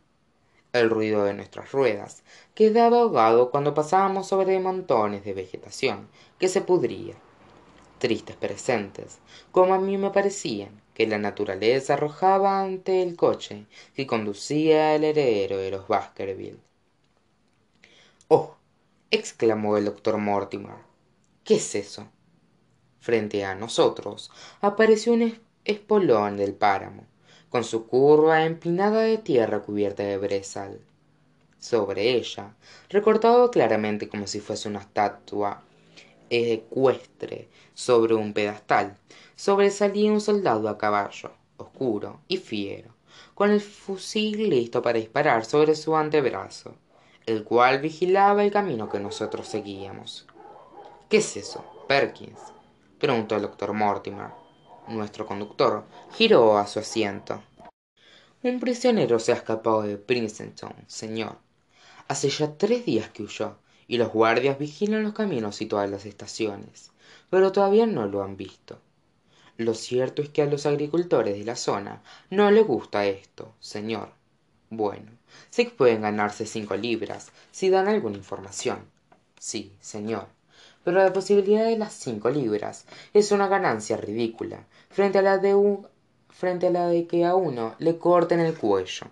El 0.71 0.89
ruido 0.89 1.25
de 1.25 1.33
nuestras 1.33 1.71
ruedas 1.71 2.23
quedaba 2.53 2.99
ahogado 2.99 3.51
cuando 3.51 3.73
pasábamos 3.73 4.27
sobre 4.27 4.59
montones 4.59 5.25
de 5.25 5.33
vegetación 5.33 6.07
que 6.39 6.47
se 6.47 6.61
pudría. 6.61 7.15
Tristes 7.99 8.35
presentes 8.35 9.19
como 9.51 9.73
a 9.73 9.79
mí 9.79 9.97
me 9.97 10.11
parecían 10.11 10.81
que 10.93 11.07
la 11.07 11.17
naturaleza 11.17 11.93
arrojaba 11.93 12.61
ante 12.61 13.01
el 13.01 13.17
coche 13.17 13.65
que 13.95 14.07
conducía 14.07 14.95
el 14.95 15.03
heredero 15.03 15.57
de 15.57 15.71
los 15.71 15.87
baskerville. 15.87 16.59
Oh 18.29 18.55
exclamó 19.11 19.77
el 19.77 19.85
doctor 19.85 20.17
mortimer 20.17 20.75
qué 21.43 21.55
es 21.55 21.75
eso 21.75 22.07
frente 22.99 23.45
a 23.45 23.55
nosotros 23.55 24.31
apareció 24.61 25.13
un 25.13 25.21
espolón 25.65 26.37
del 26.37 26.53
páramo 26.53 27.05
con 27.49 27.63
su 27.63 27.87
curva 27.87 28.45
empinada 28.45 29.01
de 29.01 29.17
tierra 29.17 29.61
cubierta 29.61 30.03
de 30.03 30.17
brezal. 30.17 30.79
Sobre 31.59 32.11
ella 32.11 32.55
recortado 32.89 33.49
claramente 33.49 34.07
como 34.07 34.27
si 34.27 34.39
fuese 34.39 34.69
una 34.69 34.79
estatua 34.79 35.63
ecuestre 36.29 37.47
sobre 37.73 38.13
un 38.15 38.33
pedestal 38.33 38.97
sobresalía 39.35 40.11
un 40.11 40.21
soldado 40.21 40.69
a 40.69 40.77
caballo 40.77 41.31
oscuro 41.57 42.21
y 42.27 42.37
fiero 42.37 42.91
con 43.33 43.51
el 43.51 43.61
fusil 43.61 44.49
listo 44.49 44.81
para 44.81 44.99
disparar 44.99 45.45
sobre 45.45 45.75
su 45.75 45.95
antebrazo 45.95 46.75
el 47.25 47.43
cual 47.43 47.79
vigilaba 47.79 48.43
el 48.43 48.51
camino 48.51 48.87
que 48.87 48.99
nosotros 48.99 49.47
seguíamos. 49.47 50.27
Qué 51.09 51.17
es 51.17 51.37
eso 51.37 51.65
perkins 51.87 52.39
preguntó 52.99 53.35
el 53.35 53.43
doctor 53.43 53.73
mortimer 53.73 54.44
nuestro 54.87 55.25
conductor 55.25 55.83
giró 56.13 56.57
a 56.57 56.67
su 56.67 56.79
asiento. 56.79 57.41
Un 58.43 58.59
prisionero 58.59 59.19
se 59.19 59.31
ha 59.31 59.35
escapado 59.35 59.81
de 59.81 59.97
princeton 59.97 60.73
señor. 60.87 61.37
Hace 62.07 62.29
ya 62.29 62.57
tres 62.57 62.85
días 62.85 63.09
que 63.09 63.23
huyó 63.23 63.57
y 63.87 63.97
los 63.97 64.11
guardias 64.11 64.59
vigilan 64.59 65.03
los 65.03 65.13
caminos 65.13 65.61
y 65.61 65.65
todas 65.65 65.89
las 65.89 66.05
estaciones 66.05 66.91
pero 67.29 67.51
todavía 67.51 67.85
no 67.85 68.07
lo 68.07 68.23
han 68.23 68.37
visto. 68.37 68.79
Lo 69.57 69.73
cierto 69.73 70.21
es 70.21 70.29
que 70.29 70.41
a 70.41 70.45
los 70.45 70.65
agricultores 70.65 71.37
de 71.37 71.45
la 71.45 71.55
zona 71.55 72.01
no 72.29 72.51
les 72.51 72.65
gusta 72.65 73.05
esto 73.05 73.53
señor. 73.59 74.09
Bueno 74.69 75.11
sé 75.49 75.65
que 75.65 75.71
pueden 75.71 76.01
ganarse 76.01 76.45
cinco 76.45 76.75
libras 76.75 77.31
si 77.51 77.69
dan 77.69 77.87
alguna 77.87 78.17
información. 78.17 78.79
Sí 79.39 79.73
señor 79.79 80.27
pero 80.85 81.03
la 81.03 81.11
posibilidad 81.11 81.65
de 81.65 81.77
las 81.77 81.93
cinco 81.93 82.29
libras 82.29 82.85
es 83.11 83.31
una 83.31 83.47
ganancia 83.47 83.97
ridícula 83.97 84.67
frente 84.89 85.17
a 85.17 85.23
la 85.23 85.39
de 85.39 85.55
frente 86.29 86.67
a 86.67 86.69
la 86.69 86.87
de 86.87 87.07
que 87.07 87.25
a 87.25 87.33
uno 87.33 87.73
le 87.79 87.97
corten 87.97 88.39
el 88.39 88.53
cuello. 88.53 89.07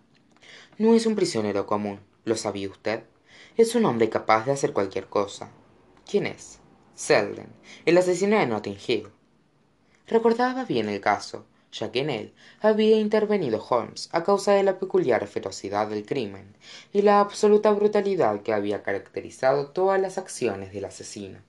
No 0.77 0.93
es 0.93 1.07
un 1.07 1.15
prisionero 1.15 1.65
común 1.65 1.99
lo 2.25 2.37
sabía 2.37 2.69
usted 2.69 3.03
es 3.57 3.73
un 3.75 3.85
hombre 3.85 4.09
capaz 4.09 4.45
de 4.45 4.51
hacer 4.51 4.71
cualquier 4.71 5.07
cosa. 5.07 5.49
Quién 6.09 6.27
es 6.27 6.59
selden 6.93 7.47
el 7.85 7.97
asesino 7.97 8.37
de 8.37 8.45
notting 8.45 8.77
hill. 8.87 9.09
Recordaba 10.07 10.65
bien 10.65 10.89
el 10.89 11.01
caso 11.01 11.45
ya 11.71 11.91
que 11.91 12.01
en 12.01 12.11
él 12.11 12.33
había 12.61 12.99
intervenido 12.99 13.65
holmes 13.67 14.09
a 14.11 14.23
causa 14.23 14.51
de 14.51 14.61
la 14.61 14.77
peculiar 14.77 15.25
ferocidad 15.25 15.87
del 15.87 16.05
crimen 16.05 16.55
y 16.91 17.01
la 17.01 17.19
absoluta 17.19 17.71
brutalidad 17.71 18.43
que 18.43 18.53
había 18.53 18.83
caracterizado 18.83 19.69
todas 19.69 19.99
las 19.99 20.19
acciones 20.19 20.71
del 20.71 20.85
asesino 20.85 21.39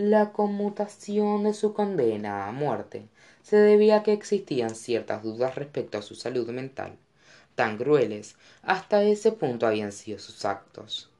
la 0.00 0.32
conmutación 0.32 1.44
de 1.44 1.52
su 1.52 1.74
condena 1.74 2.48
a 2.48 2.52
muerte. 2.52 3.06
Se 3.42 3.56
debía 3.56 3.96
a 3.96 4.02
que 4.02 4.14
existían 4.14 4.74
ciertas 4.74 5.22
dudas 5.22 5.56
respecto 5.56 5.98
a 5.98 6.02
su 6.02 6.14
salud 6.14 6.48
mental. 6.48 6.96
Tan 7.54 7.76
crueles 7.76 8.36
hasta 8.62 9.02
ese 9.02 9.30
punto 9.32 9.66
habían 9.66 9.92
sido 9.92 10.18
sus 10.18 10.46
actos. 10.46 11.10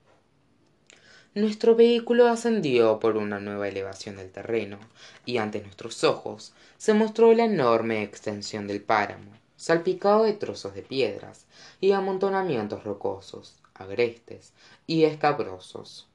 Nuestro 1.34 1.76
vehículo 1.76 2.26
ascendió 2.26 2.98
por 3.00 3.18
una 3.18 3.38
nueva 3.38 3.68
elevación 3.68 4.16
del 4.16 4.30
terreno 4.30 4.78
y 5.26 5.36
ante 5.36 5.60
nuestros 5.60 6.02
ojos 6.02 6.54
se 6.78 6.94
mostró 6.94 7.34
la 7.34 7.44
enorme 7.44 8.02
extensión 8.02 8.66
del 8.66 8.80
páramo 8.80 9.30
salpicado 9.58 10.22
de 10.22 10.32
trozos 10.32 10.74
de 10.74 10.80
piedras 10.80 11.44
y 11.82 11.92
amontonamientos 11.92 12.82
rocosos 12.82 13.58
agrestes 13.74 14.54
y 14.86 15.04
escabrosos 15.04 16.09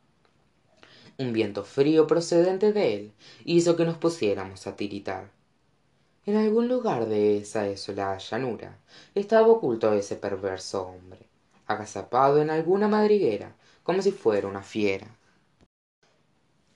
un 1.18 1.32
viento 1.32 1.64
frío 1.64 2.08
procedente 2.08 2.74
de 2.74 2.94
él 2.94 3.14
hizo 3.46 3.76
que 3.76 3.86
nos 3.86 3.98
pusiéramos 3.98 4.68
a 4.68 4.76
tiritar. 4.76 5.32
En 6.26 6.36
algún 6.36 6.68
lugar 6.68 7.08
de 7.08 7.38
esa 7.38 7.64
desolada 7.64 8.18
llanura 8.18 8.78
estaba 9.14 9.48
oculto 9.48 9.94
ese 9.94 10.16
perverso 10.16 10.88
hombre 10.88 11.20
agazapado 11.68 12.42
en 12.42 12.50
alguna 12.50 12.88
madriguera 12.88 13.56
como 13.84 14.02
si 14.02 14.12
fuera 14.12 14.48
una 14.48 14.62
fiera. 14.62 15.08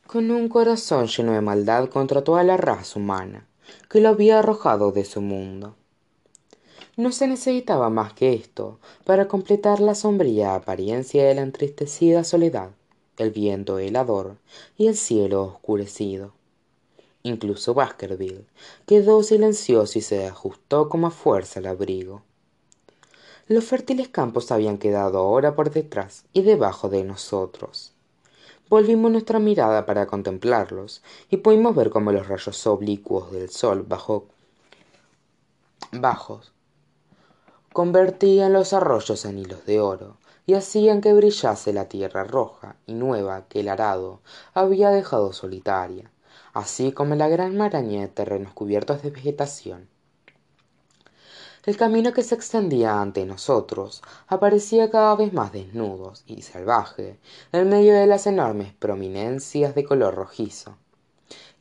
Con 0.07 0.31
un 0.31 0.49
corazón 0.49 1.07
lleno 1.07 1.33
de 1.33 1.41
maldad 1.41 1.89
contra 1.89 2.23
toda 2.23 2.43
la 2.43 2.57
raza 2.57 2.99
humana 2.99 3.47
que 3.89 4.01
lo 4.01 4.09
había 4.09 4.39
arrojado 4.39 4.91
de 4.91 5.05
su 5.05 5.21
mundo. 5.21 5.75
No 6.97 7.11
se 7.11 7.27
necesitaba 7.27 7.89
más 7.89 8.13
que 8.13 8.33
esto 8.33 8.79
para 9.05 9.27
completar 9.27 9.79
la 9.79 9.95
sombría 9.95 10.55
apariencia 10.55 11.25
de 11.25 11.35
la 11.35 11.41
entristecida 11.41 12.23
soledad 12.23 12.71
el 13.19 13.31
viento 13.31 13.77
helador 13.79 14.37
y 14.77 14.87
el 14.87 14.95
cielo 14.95 15.43
oscurecido. 15.43 16.31
Incluso 17.21 17.73
baskerville 17.73 18.45
quedó 18.85 19.21
silencioso 19.23 19.99
y 19.99 20.01
se 20.01 20.25
ajustó 20.25 20.89
como 20.89 21.07
a 21.07 21.11
fuerza 21.11 21.59
al 21.59 21.67
abrigo. 21.67 22.23
Los 23.47 23.65
fértiles 23.65 24.07
campos 24.07 24.51
habían 24.51 24.77
quedado 24.77 25.17
ahora 25.19 25.55
por 25.55 25.71
detrás 25.71 26.23
y 26.33 26.43
debajo 26.43 26.87
de 26.87 27.03
nosotros. 27.03 27.91
Volvimos 28.69 29.11
nuestra 29.11 29.39
mirada 29.39 29.85
para 29.85 30.05
contemplarlos 30.05 31.01
y 31.29 31.37
pudimos 31.37 31.75
ver 31.75 31.89
cómo 31.89 32.11
los 32.11 32.27
rayos 32.27 32.67
oblicuos 32.67 33.31
del 33.31 33.49
sol 33.49 33.83
bajo 33.87 34.27
bajos 35.91 36.51
convertían 37.73 38.53
los 38.53 38.73
arroyos 38.73 39.25
en 39.25 39.39
hilos 39.39 39.65
de 39.65 39.79
oro 39.79 40.17
y 40.49 40.55
hacían 40.55 40.99
que 40.99 41.13
brillase 41.13 41.73
la 41.73 41.85
tierra 41.85 42.23
roja 42.23 42.75
y 42.87 42.95
nueva 42.95 43.45
que 43.47 43.59
el 43.59 43.69
arado 43.69 44.21
había 44.55 44.89
dejado 44.89 45.31
solitaria 45.31 46.11
así 46.53 46.91
como 46.91 47.13
la 47.13 47.27
gran 47.27 47.55
maraña 47.55 48.01
de 48.01 48.07
terrenos 48.07 48.53
cubiertos 48.53 49.03
de 49.03 49.11
vegetación. 49.11 49.87
El 51.65 51.77
camino 51.77 52.13
que 52.13 52.23
se 52.23 52.33
extendía 52.33 52.99
ante 52.99 53.25
nosotros 53.25 54.01
aparecía 54.27 54.89
cada 54.89 55.15
vez 55.15 55.33
más 55.33 55.51
desnudo 55.51 56.13
y 56.25 56.41
salvaje 56.41 57.19
en 57.51 57.69
medio 57.69 57.93
de 57.93 58.07
las 58.07 58.25
enormes 58.25 58.73
prominencias 58.73 59.75
de 59.75 59.83
color 59.83 60.15
rojizo 60.15 60.77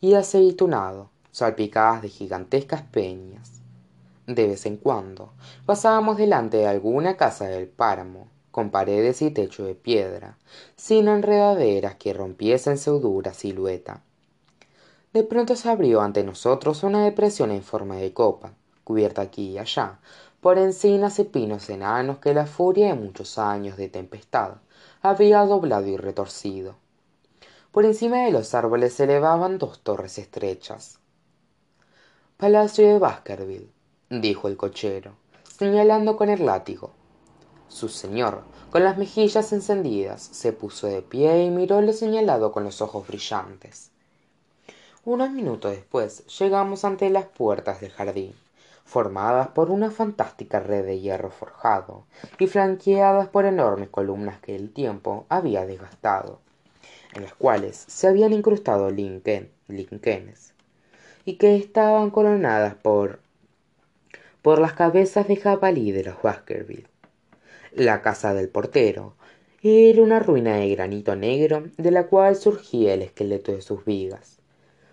y 0.00 0.14
aceitunado 0.14 1.10
salpicadas 1.30 2.00
de 2.00 2.08
gigantescas 2.08 2.82
peñas. 2.82 3.60
De 4.26 4.46
vez 4.46 4.64
en 4.64 4.78
cuando 4.78 5.34
pasábamos 5.66 6.16
delante 6.16 6.56
de 6.56 6.66
alguna 6.66 7.18
casa 7.18 7.46
del 7.46 7.68
páramo 7.68 8.37
con 8.58 8.70
paredes 8.70 9.22
y 9.22 9.30
techo 9.30 9.62
de 9.66 9.76
piedra 9.76 10.36
sin 10.74 11.06
enredaderas 11.06 11.94
que 11.94 12.12
rompiesen 12.12 12.76
su 12.76 12.98
dura 12.98 13.32
silueta. 13.32 14.02
De 15.12 15.22
pronto 15.22 15.54
se 15.54 15.68
abrió 15.68 16.00
ante 16.00 16.24
nosotros 16.24 16.82
una 16.82 17.04
depresión 17.04 17.52
en 17.52 17.62
forma 17.62 17.94
de 17.98 18.12
copa 18.12 18.54
cubierta 18.82 19.22
aquí 19.22 19.50
y 19.50 19.58
allá 19.58 20.00
por 20.40 20.58
encinas 20.58 21.20
y 21.20 21.24
pinos 21.24 21.70
enanos 21.70 22.18
que 22.18 22.34
la 22.34 22.46
furia 22.46 22.88
de 22.88 22.94
muchos 22.94 23.38
años 23.38 23.76
de 23.76 23.90
tempestad 23.90 24.54
había 25.02 25.38
doblado 25.44 25.86
y 25.86 25.96
retorcido. 25.96 26.74
Por 27.70 27.84
encima 27.84 28.24
de 28.24 28.32
los 28.32 28.56
árboles 28.56 28.92
se 28.92 29.04
elevaban 29.04 29.58
dos 29.58 29.84
torres 29.84 30.18
estrechas. 30.18 30.98
Palacio 32.36 32.88
de 32.88 32.98
baskerville 32.98 33.70
dijo 34.10 34.48
el 34.48 34.56
cochero 34.56 35.14
señalando 35.44 36.16
con 36.16 36.28
el 36.28 36.44
látigo 36.44 36.90
su 37.68 37.88
señor 37.88 38.42
con 38.70 38.84
las 38.84 38.98
mejillas 38.98 39.52
encendidas 39.52 40.22
se 40.22 40.52
puso 40.52 40.86
de 40.86 41.02
pie 41.02 41.44
y 41.44 41.50
miró 41.50 41.80
lo 41.80 41.92
señalado 41.92 42.52
con 42.52 42.64
los 42.64 42.82
ojos 42.82 43.06
brillantes. 43.06 43.90
Unos 45.04 45.30
minutos 45.30 45.72
después 45.72 46.26
llegamos 46.38 46.84
ante 46.84 47.08
las 47.10 47.26
puertas 47.26 47.80
del 47.80 47.92
jardín 47.92 48.34
formadas 48.88 49.48
por 49.48 49.70
una 49.70 49.90
fantástica 49.90 50.60
red 50.60 50.84
de 50.86 50.98
hierro 50.98 51.30
forjado 51.30 52.04
y 52.38 52.46
flanqueadas 52.46 53.28
por 53.28 53.44
enormes 53.44 53.90
columnas 53.90 54.40
que 54.40 54.56
el 54.56 54.72
tiempo 54.72 55.26
había 55.28 55.66
desgastado 55.66 56.40
en 57.12 57.22
las 57.22 57.34
cuales 57.34 57.84
se 57.86 58.08
habían 58.08 58.32
incrustado 58.32 58.90
linquenes 58.90 60.54
y 61.26 61.34
que 61.36 61.56
estaban 61.56 62.10
coronadas 62.10 62.74
por 62.76 63.20
por 64.40 64.58
las 64.58 64.72
cabezas 64.72 65.28
de 65.28 65.36
jabalí 65.36 65.92
de 65.92 66.04
los 66.04 66.22
baskerville 66.22 66.87
la 67.78 68.02
casa 68.02 68.34
del 68.34 68.48
portero. 68.48 69.14
Era 69.62 70.02
una 70.02 70.18
ruina 70.18 70.56
de 70.56 70.70
granito 70.70 71.16
negro 71.16 71.64
de 71.76 71.90
la 71.90 72.06
cual 72.06 72.36
surgía 72.36 72.94
el 72.94 73.02
esqueleto 73.02 73.52
de 73.52 73.62
sus 73.62 73.84
vigas. 73.84 74.38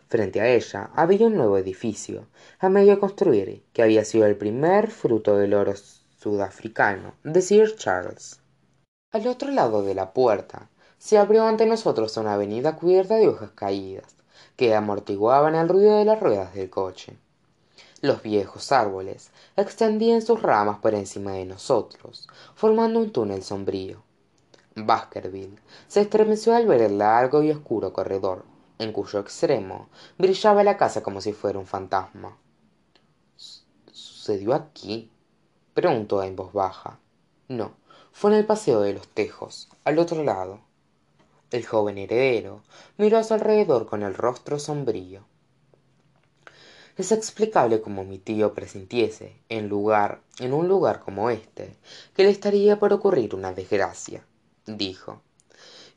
Frente 0.08 0.42
a 0.42 0.48
ella 0.48 0.90
había 0.94 1.28
un 1.28 1.36
nuevo 1.36 1.58
edificio 1.58 2.28
a 2.60 2.70
medio 2.70 3.00
construir 3.00 3.64
que 3.74 3.84
había 3.84 4.06
sido 4.06 4.26
el 4.26 4.36
primer 4.36 4.92
fruto 4.92 5.36
del 5.38 5.54
oro 5.54 5.74
sudafricano 6.18 7.16
de 7.24 7.42
sir 7.42 7.76
charles. 7.76 8.40
Al 9.12 9.28
otro 9.28 9.52
lado 9.52 9.84
de 9.84 9.96
la 9.96 10.14
puerta 10.14 10.70
se 10.98 11.18
abrió 11.18 11.46
ante 11.46 11.66
nosotros 11.66 12.18
una 12.18 12.34
avenida 12.34 12.76
cubierta 12.76 13.16
de 13.16 13.28
hojas 13.28 13.52
caídas 13.52 14.16
que 14.56 14.76
amortiguaban 14.76 15.56
el 15.56 15.70
ruido 15.70 15.98
de 15.98 16.06
las 16.06 16.20
ruedas 16.20 16.54
del 16.54 16.70
coche 16.70 17.18
los 18.06 18.22
viejos 18.22 18.72
árboles 18.72 19.32
extendían 19.56 20.22
sus 20.22 20.42
ramas 20.42 20.80
por 20.80 20.94
encima 20.94 21.32
de 21.34 21.46
nosotros 21.46 22.28
formando 22.54 23.00
un 23.00 23.12
túnel 23.12 23.44
sombrío. 23.44 24.04
Baskerville 24.76 25.60
se 25.88 26.02
estremeció 26.02 26.56
al 26.56 26.68
ver 26.68 26.82
el 26.82 26.98
largo 26.98 27.42
y 27.44 27.52
oscuro 27.52 27.94
corredor 27.94 28.46
en 28.78 28.92
cuyo 28.92 29.20
extremo 29.20 29.90
brillaba 30.18 30.64
la 30.64 30.78
casa 30.78 31.02
como 31.02 31.22
si 31.22 31.34
fuera 31.34 31.60
un 31.60 31.66
fantasma. 31.66 32.38
Sucedió 33.92 34.54
aquí 34.54 35.12
preguntó 35.74 36.24
en 36.24 36.36
voz 36.36 36.54
baja. 36.54 37.00
No 37.48 37.74
fue 38.12 38.32
en 38.32 38.38
el 38.38 38.46
paseo 38.46 38.82
de 38.82 38.94
los 38.94 39.08
tejos 39.08 39.70
al 39.84 40.00
otro 40.00 40.24
lado 40.24 40.60
el 41.52 41.66
joven 41.66 41.98
heredero 41.98 42.64
miró 42.98 43.18
a 43.18 43.24
su 43.24 43.34
alrededor 43.34 43.86
con 43.86 44.04
el 44.04 44.14
rostro 44.14 44.60
sombrío 44.60 45.22
es 46.98 47.12
explicable 47.12 47.82
cómo 47.82 48.04
mi 48.04 48.20
tío 48.20 48.54
presintiese 48.54 49.36
en 49.50 49.68
lugar 49.70 50.22
en 50.40 50.54
un 50.54 50.68
lugar 50.68 51.02
como 51.02 51.30
éste 51.30 51.76
que 52.16 52.24
le 52.24 52.30
estaría 52.30 52.80
por 52.80 52.94
ocurrir 52.94 53.36
una 53.36 53.54
desgracia 53.54 54.24
dijo. 54.66 55.22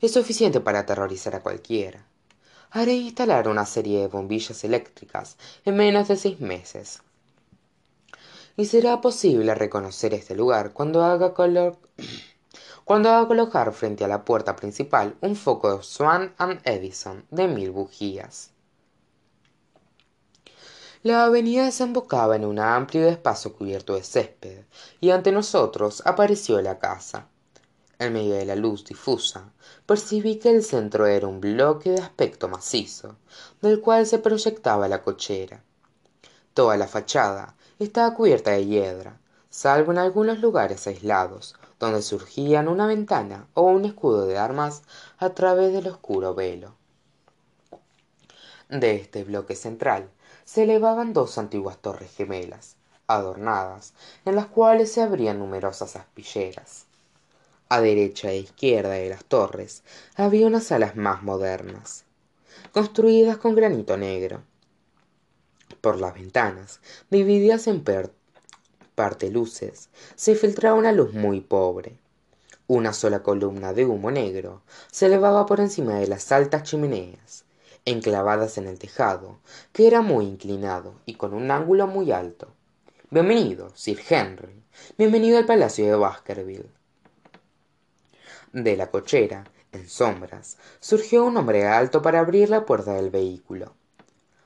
Es 0.01 0.13
suficiente 0.13 0.59
para 0.59 0.79
aterrorizar 0.79 1.35
a 1.35 1.41
cualquiera. 1.41 2.05
Haré 2.71 2.93
instalar 2.93 3.47
una 3.47 3.65
serie 3.65 4.01
de 4.01 4.07
bombillas 4.07 4.63
eléctricas 4.63 5.37
en 5.65 5.75
menos 5.75 6.07
de 6.07 6.17
seis 6.17 6.39
meses. 6.39 7.01
Y 8.55 8.65
será 8.65 9.01
posible 9.01 9.55
reconocer 9.55 10.13
este 10.13 10.35
lugar 10.35 10.73
cuando 10.73 11.03
haga 11.03 11.33
cuando 12.85 13.09
haga 13.09 13.27
colocar 13.27 13.73
frente 13.73 14.03
a 14.03 14.07
la 14.07 14.23
puerta 14.23 14.55
principal 14.55 15.15
un 15.21 15.35
foco 15.35 15.77
de 15.77 15.83
swan 15.83 16.33
edison 16.63 17.25
de 17.31 17.47
mil 17.47 17.71
bujías 17.71 18.51
la 21.01 21.23
avenida 21.23 21.63
desembocaba 21.63 22.35
en 22.35 22.43
un 22.43 22.59
amplio 22.59 23.07
espacio 23.07 23.53
cubierto 23.53 23.95
de 23.95 24.03
césped 24.03 24.65
y 24.99 25.11
ante 25.11 25.31
nosotros 25.31 26.03
apareció 26.05 26.61
la 26.61 26.77
casa. 26.77 27.27
En 27.99 28.11
medio 28.11 28.33
de 28.33 28.45
la 28.45 28.55
luz 28.55 28.83
difusa 28.83 29.49
percibí 29.85 30.39
que 30.39 30.49
el 30.49 30.61
centro 30.61 31.07
era 31.07 31.25
un 31.27 31.39
bloque 31.39 31.91
de 31.91 32.01
aspecto 32.01 32.49
macizo 32.49 33.15
del 33.61 33.79
cual 33.79 34.05
se 34.07 34.19
proyectaba 34.19 34.89
la 34.89 35.01
cochera. 35.01 35.63
Toda 36.53 36.75
la 36.75 36.87
fachada 36.87 37.55
estaba 37.79 38.13
cubierta 38.13 38.51
de 38.51 38.65
hiedra 38.65 39.19
salvo 39.49 39.93
en 39.93 39.99
algunos 39.99 40.39
lugares 40.39 40.85
aislados 40.85 41.55
donde 41.79 42.01
surgían 42.01 42.67
una 42.67 42.87
ventana 42.87 43.47
o 43.53 43.61
un 43.63 43.85
escudo 43.85 44.25
de 44.25 44.37
armas 44.37 44.83
a 45.17 45.29
través 45.29 45.71
del 45.71 45.87
oscuro 45.87 46.35
velo. 46.35 46.75
De 48.67 48.95
este 48.95 49.23
bloque 49.23 49.55
central 49.55 50.09
se 50.51 50.63
elevaban 50.63 51.13
dos 51.13 51.37
antiguas 51.37 51.77
torres 51.77 52.09
gemelas 52.09 52.75
adornadas 53.05 53.93
en 54.25 54.35
las 54.35 54.47
cuales 54.47 54.91
se 54.91 55.03
abrían 55.03 55.37
numerosas 55.37 55.95
aspilleras. 55.95 56.85
A 57.69 57.81
derecha 57.81 58.31
e 58.31 58.39
izquierda 58.39 58.93
de 58.93 59.09
las 59.09 59.25
torres 59.25 59.83
había 60.15 60.47
unas 60.47 60.63
salas 60.63 60.95
más 60.95 61.21
modernas 61.21 62.05
construidas 62.71 63.37
con 63.37 63.53
granito 63.53 63.95
negro. 63.95 64.41
Por 65.81 65.99
las 65.99 66.15
ventanas 66.15 66.79
divididas 67.11 67.67
en 67.67 67.83
parteluces 68.95 69.89
se 70.15 70.33
filtraba 70.33 70.79
una 70.79 70.91
luz 70.91 71.13
muy 71.13 71.41
pobre. 71.41 71.99
Una 72.65 72.93
sola 72.93 73.21
columna 73.21 73.73
de 73.73 73.85
humo 73.85 74.09
negro 74.09 74.63
se 74.91 75.05
elevaba 75.05 75.45
por 75.45 75.59
encima 75.59 75.99
de 75.99 76.07
las 76.07 76.31
altas 76.31 76.63
chimeneas 76.63 77.45
enclavadas 77.85 78.57
en 78.57 78.67
el 78.67 78.79
tejado 78.79 79.39
que 79.73 79.87
era 79.87 80.01
muy 80.01 80.25
inclinado 80.25 80.95
y 81.05 81.15
con 81.15 81.33
un 81.33 81.51
ángulo 81.51 81.87
muy 81.87 82.11
alto. 82.11 82.49
Bienvenido 83.09 83.71
sir 83.75 83.99
henry. 84.07 84.63
Bienvenido 84.97 85.37
al 85.37 85.45
palacio 85.45 85.85
de 85.85 85.95
baskerville. 85.95 86.69
De 88.53 88.77
la 88.77 88.91
cochera 88.91 89.45
en 89.71 89.87
sombras 89.87 90.57
surgió 90.79 91.23
un 91.23 91.37
hombre 91.37 91.67
alto 91.67 92.01
para 92.01 92.19
abrir 92.19 92.49
la 92.49 92.65
puerta 92.65 92.93
del 92.93 93.09
vehículo. 93.09 93.73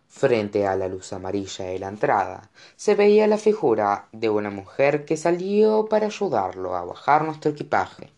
Frente 0.08 0.67
a 0.67 0.76
la 0.76 0.88
luz 0.88 1.12
amarilla 1.12 1.65
de 1.65 1.80
la 1.80 1.88
entrada 1.88 2.52
se 2.76 2.96
veía 2.96 3.28
la 3.28 3.38
figura 3.38 4.08
de 4.12 4.30
una 4.30 4.50
mujer 4.50 5.06
que 5.06 5.17
salió 5.17 5.88
para 5.89 6.06
ayudarlo 6.06 6.76
a 6.76 6.86
bajar 6.86 7.26
nuestro 7.26 7.52
equipaje. 7.52 8.12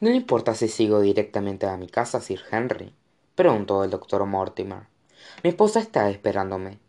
No 0.00 0.10
le 0.10 0.16
importa 0.16 0.54
si 0.54 0.68
sigo 0.68 1.00
directamente 1.00 1.66
a 1.66 1.76
mi 1.76 1.88
casa 1.88 2.20
sir 2.20 2.40
henry 2.50 2.94
preguntó 3.38 3.84
el 3.84 3.90
doctor 3.90 4.26
mortimer. 4.26 4.88
Mi 5.44 5.50
esposa 5.50 5.78
está 5.78 6.10
esperándome. 6.10 6.80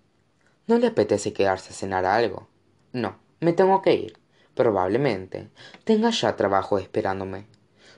No 0.66 0.80
le 0.80 0.88
apetece 0.88 1.32
quedarse 1.32 1.70
a 1.70 1.76
cenar 1.76 2.06
algo 2.06 2.48
no 2.92 3.20
me 3.40 3.54
tengo 3.54 3.84
que 3.84 3.94
ir. 3.94 4.18
Probablemente 4.56 5.50
tenga 5.84 6.10
ya 6.10 6.36
trabajo 6.36 6.80
esperándome. 6.80 7.46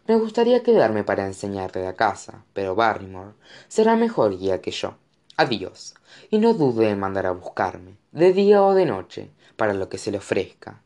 Me 0.05 0.17
gustaría 0.17 0.63
quedarme 0.63 1.05
para 1.05 1.25
enseñarle 1.25 1.83
la 1.83 1.93
casa 1.93 2.43
pero 2.53 2.75
barrymore 2.75 3.35
será 3.69 3.95
mejor 3.95 4.37
guía 4.37 4.61
que 4.61 4.71
yo. 4.71 4.95
Adiós. 5.37 5.95
Y 6.29 6.39
no 6.39 6.53
dude 6.53 6.89
en 6.89 6.99
mandar 6.99 7.27
a 7.27 7.31
buscarme 7.31 7.97
de 8.11 8.33
día 8.33 8.61
o 8.61 8.73
de 8.73 8.85
noche 8.85 9.31
para 9.55 9.73
lo 9.73 9.87
que 9.87 9.97
se 9.97 10.11
le 10.11 10.17
ofrezca. 10.17 10.81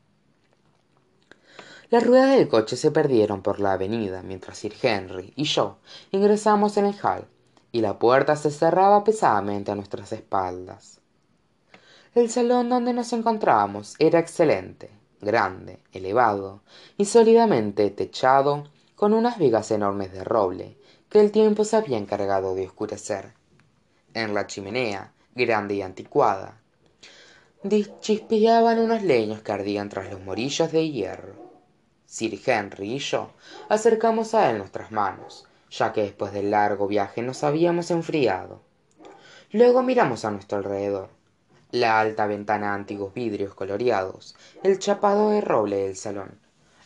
Las 1.90 2.06
ruedas 2.06 2.36
del 2.36 2.48
coche 2.48 2.78
se 2.78 2.92
perdieron 2.92 3.42
por 3.42 3.60
la 3.60 3.74
avenida 3.74 4.22
mientras 4.22 4.60
sir 4.60 4.76
henry 4.82 5.34
y 5.36 5.46
yo 5.46 5.80
ingresamos 6.12 6.78
en 6.78 6.86
el 6.86 6.96
hall 7.02 7.28
y 7.76 7.82
la 7.82 8.00
puerta 8.00 8.38
se 8.38 8.52
cerraba 8.52 9.04
pesadamente 9.04 9.70
a 9.70 9.76
nuestras 9.76 10.14
espaldas. 10.14 11.02
El 12.14 12.30
salón 12.30 12.70
donde 12.70 12.94
nos 12.94 13.12
encontrábamos 13.12 13.96
era 14.00 14.18
excelente 14.18 14.90
grande 15.20 15.80
elevado 15.92 16.62
y 16.96 17.04
sólidamente 17.04 17.90
techado 17.90 18.64
con 18.96 19.14
unas 19.14 19.38
vigas 19.38 19.72
enormes 19.72 20.14
de 20.14 20.24
roble 20.24 20.78
que 21.10 21.20
el 21.20 21.34
tiempo 21.34 21.66
se 21.66 21.76
había 21.76 21.98
encargado 21.98 22.56
de 22.56 22.66
oscurecer. 22.66 23.34
En 24.14 24.34
la 24.34 24.48
chimenea 24.48 25.12
grande 25.36 25.76
y 25.76 25.82
anticuada 25.82 26.62
chispeaban 28.00 28.80
unos 28.80 29.04
leños 29.04 29.42
que 29.42 29.52
ardían 29.52 29.90
tras 29.90 30.10
los 30.10 30.22
morillos 30.22 30.72
de 30.72 30.90
hierro. 30.90 31.36
Sir 32.06 32.40
henry 32.46 32.94
y 32.94 33.00
yo 33.00 33.32
acercamos 33.68 34.34
a 34.34 34.50
él 34.50 34.60
nuestras 34.60 34.94
manos 34.94 35.46
ya 35.70 35.94
que 35.94 36.02
después 36.02 36.34
del 36.34 36.52
largo 36.52 36.88
viaje 36.88 37.22
nos 37.22 37.44
habíamos 37.44 37.92
enfriado. 37.92 38.62
Luego 39.52 39.84
miramos 39.84 40.26
a 40.26 40.32
nuestro 40.32 40.58
alrededor. 40.58 41.10
La 41.72 42.00
alta 42.00 42.28
ventana 42.28 42.68
de 42.68 42.74
antiguos 42.76 43.14
vidrios 43.14 43.54
coloreados 43.54 44.36
el 44.64 44.80
chapado 44.80 45.30
de 45.30 45.42
roble 45.42 45.78
del 45.78 45.96
salón 45.96 46.40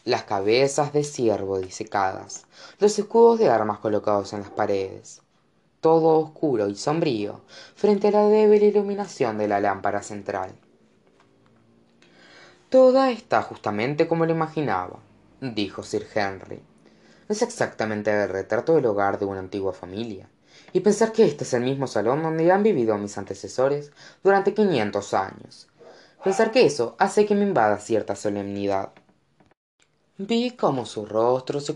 las 0.05 0.23
cabezas 0.23 0.91
de 0.91 1.03
ciervo 1.03 1.59
disecadas 1.59 2.47
los 2.79 2.97
escudos 2.97 3.37
de 3.37 3.49
armas 3.49 3.79
colocados 3.79 4.33
en 4.33 4.41
las 4.41 4.49
paredes. 4.49 5.21
Todo 5.81 6.19
oscuro 6.19 6.67
y 6.67 6.75
sombrío 6.75 7.41
frente 7.75 8.07
a 8.07 8.11
la 8.11 8.23
débil 8.27 8.63
iluminación 8.63 9.37
de 9.37 9.47
la 9.47 9.59
lámpara 9.59 10.01
central. 10.01 10.51
Toda 12.69 13.11
está 13.11 13.43
justamente 13.43 14.07
como 14.07 14.25
lo 14.25 14.31
imaginaba 14.31 14.99
dijo 15.41 15.83
sir 15.83 16.07
henry 16.13 16.61
es 17.29 17.43
exactamente 17.43 18.11
el 18.11 18.27
retrato 18.27 18.73
del 18.73 18.87
hogar 18.87 19.19
de 19.19 19.25
una 19.25 19.39
antigua 19.39 19.71
familia. 19.71 20.27
Y 20.73 20.79
pensar 20.79 21.11
que 21.11 21.25
este 21.25 21.43
es 21.43 21.53
el 21.53 21.61
mismo 21.61 21.85
salón 21.85 22.23
donde 22.23 22.51
han 22.51 22.63
vivido 22.63 22.97
mis 22.97 23.19
antecesores 23.19 23.91
durante 24.23 24.55
quinientos 24.55 25.13
años. 25.13 25.67
Pensar 26.23 26.51
que 26.51 26.65
eso 26.65 26.95
hace 26.97 27.27
que 27.27 27.35
me 27.35 27.43
invada 27.43 27.77
cierta 27.77 28.15
solemnidad. 28.15 28.89
Vi 30.17 30.51
cómo 30.51 30.87
su 30.87 31.05
rostro 31.05 31.59
se, 31.59 31.75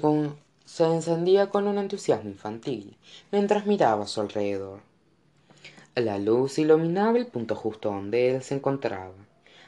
se 0.65 0.85
encendía 0.85 1.49
con 1.49 1.67
un 1.67 1.77
entusiasmo 1.77 2.31
infantil 2.31 2.97
mientras 3.31 3.67
miraba 3.67 4.05
a 4.05 4.07
su 4.07 4.21
alrededor. 4.21 4.81
La 5.93 6.17
luz 6.17 6.57
iluminaba 6.57 7.19
el 7.19 7.27
punto 7.27 7.55
justo 7.55 7.89
donde 7.89 8.35
él 8.35 8.41
se 8.41 8.55
encontraba 8.55 9.13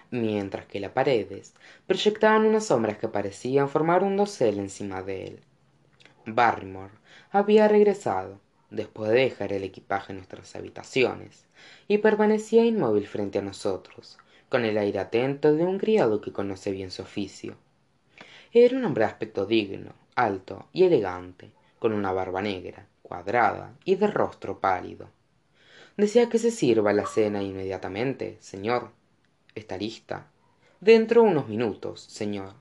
mientras 0.10 0.66
que 0.66 0.80
las 0.80 0.92
paredes 0.92 1.54
proyectaban 1.86 2.46
unas 2.46 2.66
sombras 2.66 2.98
que 2.98 3.08
parecían 3.08 3.70
formar 3.70 4.04
un 4.04 4.18
dosel 4.18 4.58
encima 4.60 5.04
de 5.04 5.28
él 5.28 5.40
barrymore 6.34 6.94
había 7.32 7.68
regresado 7.68 8.40
después 8.70 9.12
de 9.12 9.22
dejar 9.22 9.54
el 9.54 9.64
equipaje 9.64 10.12
en 10.12 10.18
nuestras 10.18 10.56
habitaciones 10.56 11.46
y 11.88 12.00
permanecía 12.00 12.66
inmóvil 12.66 13.08
frente 13.08 13.40
a 13.40 13.42
nosotros 13.42 14.18
con 14.50 14.66
el 14.66 14.78
aire 14.78 15.00
atento 15.00 15.54
de 15.54 15.64
un 15.64 15.80
criado 15.80 16.22
que 16.22 16.32
conoce 16.32 16.72
bien 16.72 16.92
su 16.92 17.02
oficio. 17.02 17.56
Era 18.52 18.78
un 18.78 18.86
hombre 18.86 19.04
de 19.04 19.12
aspecto 19.12 19.46
digno 19.46 19.92
alto 20.16 20.68
y 20.72 20.84
elegante 20.84 21.52
con 21.78 21.92
una 21.92 22.12
barba 22.14 22.42
negra 22.42 22.88
cuadrada 23.02 23.74
y 23.84 23.96
de 23.96 24.08
rostro 24.08 24.60
pálido. 24.60 25.10
Desea 25.98 26.30
que 26.30 26.40
se 26.40 26.52
sirva 26.52 26.94
la 26.94 27.06
cena 27.06 27.44
inmediatamente 27.44 28.38
señor. 28.40 28.92
Está 29.54 29.78
lista. 29.78 30.28
Dentro 30.80 31.22
de 31.22 31.30
unos 31.30 31.48
minutos 31.48 32.02
señor. 32.02 32.54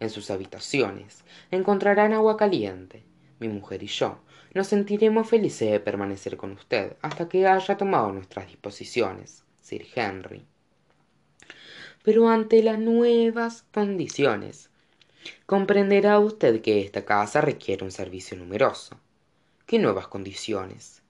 En 0.00 0.10
sus 0.10 0.30
habitaciones 0.30 1.22
encontrarán 1.50 2.12
agua 2.12 2.36
caliente 2.36 3.04
mi 3.42 3.48
mujer 3.48 3.82
y 3.82 3.88
yo. 3.88 4.18
Nos 4.54 4.68
sentiremos 4.68 5.28
felices 5.28 5.70
de 5.70 5.80
permanecer 5.80 6.36
con 6.36 6.52
usted 6.52 6.96
hasta 7.02 7.28
que 7.28 7.46
haya 7.46 7.76
tomado 7.76 8.12
nuestras 8.12 8.46
disposiciones 8.46 9.44
sir 9.60 9.86
henry. 9.94 10.46
Pero 12.02 12.28
ante 12.28 12.62
las 12.62 12.78
nuevas 12.78 13.64
condiciones 13.72 14.70
comprenderá 15.46 16.18
usted 16.18 16.62
que 16.62 16.80
esta 16.80 17.04
casa 17.04 17.40
requiere 17.40 17.84
un 17.84 17.92
servicio 17.92 18.36
numeroso. 18.36 18.98
Qué 19.66 19.78
nuevas 19.78 20.08
condiciones 20.08 21.02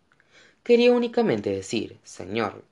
quería 0.62 0.92
únicamente 0.92 1.50
decir 1.50 1.98
señor 2.04 2.64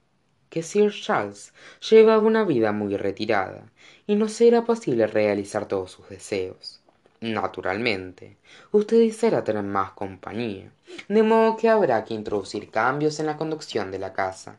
que 0.49 0.62
sir 0.62 0.92
charles 0.92 1.53
llevaba 1.88 2.23
una 2.23 2.44
vida 2.44 2.73
muy 2.73 2.96
retirada 2.96 3.70
y 4.07 4.14
no 4.14 4.29
será 4.29 4.64
posible 4.64 5.07
realizar 5.07 5.66
todos 5.66 5.90
sus 5.92 6.09
deseos 6.09 6.80
naturalmente. 7.20 8.38
Usted 8.72 8.98
deseará 8.98 9.44
tener 9.44 9.62
más 9.62 9.92
compañía. 9.92 10.72
De 11.09 11.22
modo 11.22 11.56
que 11.56 11.68
habrá 11.68 12.04
que 12.04 12.14
introducir 12.14 12.70
cambios 12.70 13.20
en 13.20 13.26
la 13.26 13.37
conducción 13.37 13.90
de 13.90 13.98
la 13.98 14.12
casa. 14.12 14.59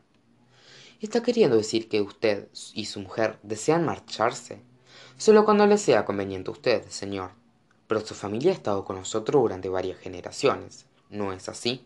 Está 1.00 1.24
queriendo 1.24 1.58
decir 1.58 1.89
que 1.89 2.02
usted 2.02 2.47
y 2.74 2.86
su 2.86 3.00
mujer 3.00 3.39
desean 3.43 3.86
marcharse. 3.86 4.62
Sólo 5.17 5.45
cuando 5.45 5.65
le 5.65 5.78
sea 5.78 6.06
conveniente 6.06 6.50
a 6.50 6.54
usted 6.54 6.84
señor. 6.89 7.32
Pero 7.88 8.02
su 8.02 8.13
familia 8.13 8.52
ha 8.52 8.56
estado 8.56 8.86
con 8.86 8.95
nosotros 8.95 9.41
durante 9.41 9.69
varias 9.69 10.00
generaciones. 10.00 10.86
No 11.10 11.34
es 11.34 11.50
así 11.50 11.86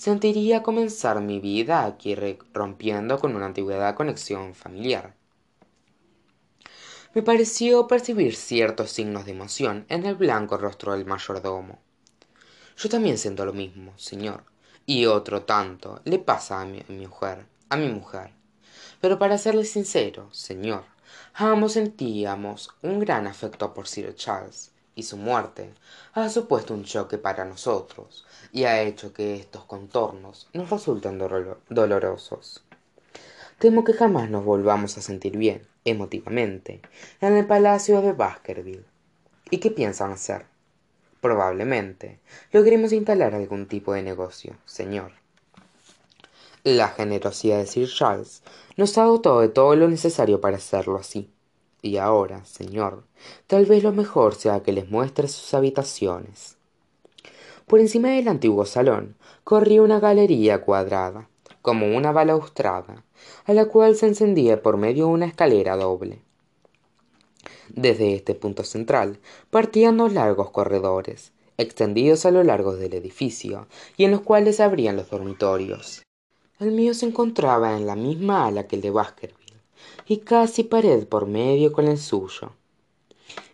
sentiría 0.00 0.62
comenzar 0.62 1.20
mi 1.20 1.40
vida 1.40 1.84
aquí 1.84 2.16
rompiendo 2.54 3.18
con 3.18 3.36
una 3.36 3.44
antigua 3.44 3.94
conexión 3.94 4.54
familiar 4.54 5.14
me 7.12 7.22
pareció 7.22 7.88
percibir 7.88 8.36
ciertos 8.36 8.92
signos 8.92 9.24
de 9.24 9.32
emoción 9.32 9.84
en 9.88 10.06
el 10.06 10.14
blanco 10.14 10.56
rostro 10.56 10.92
del 10.92 11.06
mayordomo. 11.06 11.80
Yo 12.76 12.88
también 12.88 13.18
siento 13.18 13.44
lo 13.44 13.52
mismo 13.52 13.92
señor 13.96 14.44
y 14.86 15.06
otro 15.06 15.42
tanto 15.42 16.00
le 16.04 16.20
pasa 16.20 16.60
a 16.60 16.64
mi, 16.64 16.84
mujer 16.88 17.46
a 17.68 17.76
mi 17.76 17.88
mujer. 17.88 18.30
Pero 19.00 19.18
para 19.18 19.38
serle 19.38 19.64
sincero 19.64 20.28
señor 20.30 20.84
ambos 21.34 21.72
sentíamos 21.72 22.70
un 22.80 23.00
gran 23.00 23.26
afecto 23.26 23.74
por 23.74 23.88
sir 23.88 24.14
charles 24.14 24.70
y 24.94 25.02
su 25.02 25.16
muerte 25.16 25.74
ha 26.12 26.28
supuesto 26.28 26.74
un 26.74 26.84
choque 26.84 27.18
para 27.18 27.44
nosotros 27.44 28.24
y 28.52 28.64
ha 28.64 28.82
hecho 28.82 29.12
que 29.12 29.34
estos 29.34 29.64
contornos 29.64 30.48
nos 30.52 30.70
resulten 30.70 31.18
dolorosos. 31.68 32.62
Temo 33.58 33.82
que 33.82 33.94
jamás 33.94 34.30
nos 34.30 34.44
volvamos 34.44 34.96
a 34.96 35.02
sentir 35.02 35.36
bien 35.36 35.69
emotivamente 35.84 36.80
en 37.20 37.36
el 37.36 37.46
palacio 37.46 38.02
de 38.02 38.12
baskerville. 38.12 38.84
Y 39.50 39.58
qué 39.58 39.70
piensan 39.70 40.12
hacer 40.12 40.50
probablemente 41.20 42.18
logremos 42.52 42.92
instalar 42.92 43.34
algún 43.34 43.66
tipo 43.66 43.92
de 43.92 44.02
negocio 44.02 44.56
señor. 44.64 45.12
La 46.64 46.88
generosidad 46.88 47.58
de 47.58 47.66
sir 47.66 47.88
charles 47.88 48.42
nos 48.76 48.96
ha 48.98 49.04
dotado 49.04 49.40
de 49.40 49.48
todo 49.48 49.76
lo 49.76 49.88
necesario 49.88 50.40
para 50.40 50.56
hacerlo 50.56 50.98
así. 50.98 51.30
Y 51.82 51.96
ahora 51.96 52.44
señor 52.44 53.04
tal 53.46 53.66
vez 53.66 53.82
lo 53.82 53.92
mejor 53.92 54.34
sea 54.34 54.62
que 54.62 54.72
les 54.72 54.90
muestre 54.90 55.28
sus 55.28 55.54
habitaciones. 55.54 56.56
Por 57.66 57.80
encima 57.80 58.10
del 58.10 58.28
antiguo 58.28 58.66
salón 58.66 59.16
corría 59.44 59.82
una 59.82 60.00
galería 60.00 60.62
cuadrada 60.62 61.28
como 61.62 61.96
una 61.96 62.12
balaustrada 62.12 63.04
a 63.44 63.52
la 63.52 63.66
cual 63.66 63.96
se 63.96 64.06
encendía 64.06 64.62
por 64.62 64.76
medio 64.76 65.08
una 65.08 65.26
escalera 65.26 65.76
doble. 65.76 66.22
Desde 67.68 68.14
este 68.14 68.34
punto 68.34 68.64
central 68.64 69.18
partían 69.50 69.96
dos 69.96 70.12
largos 70.12 70.50
corredores 70.50 71.32
extendidos 71.60 72.24
a 72.24 72.30
lo 72.30 72.42
largo 72.42 72.74
del 72.74 72.94
edificio 72.94 73.66
y 73.96 74.04
en 74.04 74.10
los 74.10 74.22
cuales 74.22 74.56
se 74.56 74.62
abrían 74.62 74.96
los 74.96 75.10
dormitorios. 75.10 76.02
El 76.58 76.72
mío 76.72 76.94
se 76.94 77.06
encontraba 77.06 77.76
en 77.76 77.86
la 77.86 77.96
misma 77.96 78.46
ala 78.46 78.66
que 78.66 78.76
el 78.76 78.82
de 78.82 78.92
y 80.06 80.18
casi 80.18 80.64
pared 80.64 81.06
por 81.06 81.26
medio 81.26 81.72
con 81.72 81.86
el 81.86 81.98
suyo. 81.98 82.52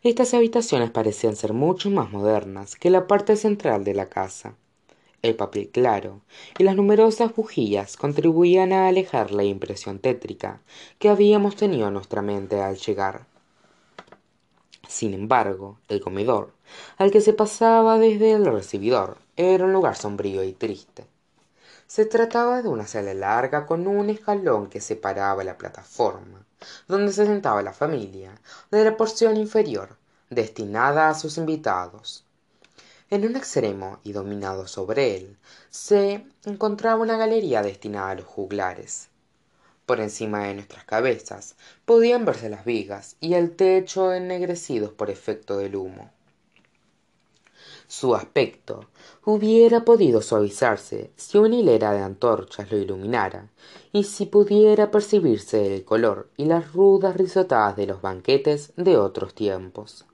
Estas 0.02 0.34
habitaciones 0.34 0.90
parecían 0.90 1.36
ser 1.36 1.52
mucho 1.52 1.90
más 1.90 2.10
modernas 2.10 2.76
que 2.76 2.90
la 2.90 3.06
parte 3.06 3.36
central 3.36 3.84
de 3.84 3.94
la 3.94 4.08
casa 4.08 4.56
el 5.26 5.36
papel 5.36 5.68
claro 5.68 6.20
y 6.58 6.64
las 6.64 6.76
numerosas 6.76 7.34
bujías 7.34 7.96
contribuían 7.96 8.72
a 8.72 8.88
alejar 8.88 9.30
la 9.30 9.44
impresión 9.44 9.98
tétrica 9.98 10.60
que 10.98 11.08
habíamos 11.08 11.56
tenido 11.56 11.88
en 11.88 11.94
nuestra 11.94 12.22
mente 12.22 12.62
al 12.62 12.76
llegar. 12.76 13.26
Sin 14.88 15.14
embargo 15.14 15.78
el 15.88 16.00
comedor 16.00 16.52
al 16.98 17.10
que 17.10 17.20
se 17.20 17.32
pasaba 17.32 17.98
desde 17.98 18.32
el 18.32 18.46
recibidor 18.46 19.18
era 19.36 19.64
un 19.64 19.72
lugar 19.72 19.96
sombrío 19.96 20.42
y 20.44 20.52
triste. 20.52 21.04
Se 21.86 22.04
trataba 22.04 22.62
de 22.62 22.68
una 22.68 22.86
sala 22.86 23.14
larga 23.14 23.66
con 23.66 23.86
un 23.86 24.10
escalón 24.10 24.68
que 24.68 24.80
separaba 24.80 25.44
la 25.44 25.58
plataforma 25.58 26.44
donde 26.88 27.12
se 27.12 27.26
sentaba 27.26 27.62
la 27.62 27.72
familia 27.72 28.40
de 28.70 28.84
la 28.84 28.96
porción 28.96 29.36
inferior 29.36 29.96
destinada 30.30 31.08
a 31.08 31.14
sus 31.14 31.38
invitados 31.38 32.25
en 33.08 33.24
un 33.24 33.36
extremo 33.36 34.00
y 34.02 34.12
dominado 34.12 34.66
sobre 34.66 35.16
él 35.16 35.36
se 35.70 36.26
encontraba 36.44 37.00
una 37.00 37.16
galería 37.16 37.62
destinada 37.62 38.10
a 38.10 38.14
los 38.16 38.24
juglares. 38.24 39.08
Por 39.86 40.00
encima 40.00 40.44
de 40.44 40.54
nuestras 40.54 40.84
cabezas 40.84 41.54
podían 41.84 42.24
verse 42.24 42.48
las 42.48 42.64
vigas 42.64 43.16
y 43.20 43.34
el 43.34 43.54
techo 43.54 44.12
ennegrecidos 44.12 44.90
por 44.92 45.10
efecto 45.10 45.56
del 45.58 45.76
humo. 45.76 46.10
Su 47.86 48.16
aspecto 48.16 48.88
hubiera 49.24 49.84
podido 49.84 50.20
suavizarse 50.20 51.12
si 51.14 51.38
una 51.38 51.54
hilera 51.54 51.92
de 51.92 52.00
antorchas 52.00 52.72
lo 52.72 52.78
iluminara 52.78 53.48
y 53.92 54.02
si 54.02 54.26
pudiera 54.26 54.90
percibirse 54.90 55.76
el 55.76 55.84
color 55.84 56.28
y 56.36 56.46
las 56.46 56.72
rudas 56.72 57.16
risotadas 57.16 57.76
de 57.76 57.86
los 57.86 58.02
banquetes 58.02 58.72
de 58.76 58.96
otros 58.96 59.36
tiempos 59.36 60.04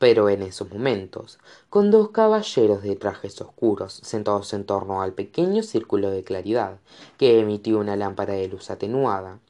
pero 0.00 0.30
en 0.30 0.40
esos 0.40 0.70
momentos 0.70 1.38
con 1.68 1.90
dos 1.90 2.08
caballeros 2.08 2.82
de 2.82 2.96
trajes 2.96 3.38
oscuros 3.42 3.92
sentados 4.02 4.54
en 4.54 4.64
torno 4.64 5.02
al 5.02 5.12
pequeño 5.12 5.62
círculo 5.62 6.10
de 6.10 6.24
claridad 6.24 6.78
que 7.18 7.38
emitió 7.38 7.78
una 7.78 7.96
lámpara 7.96 8.32
de 8.32 8.48
luz 8.48 8.70
atenuada. 8.70 9.40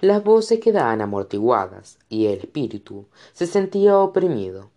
Las 0.00 0.24
voces 0.24 0.58
quedaban 0.58 1.02
amortiguadas 1.02 2.00
y 2.08 2.26
el 2.26 2.40
espíritu 2.40 3.06
se 3.32 3.46
sentía 3.46 3.96
oprimido. 3.96 4.70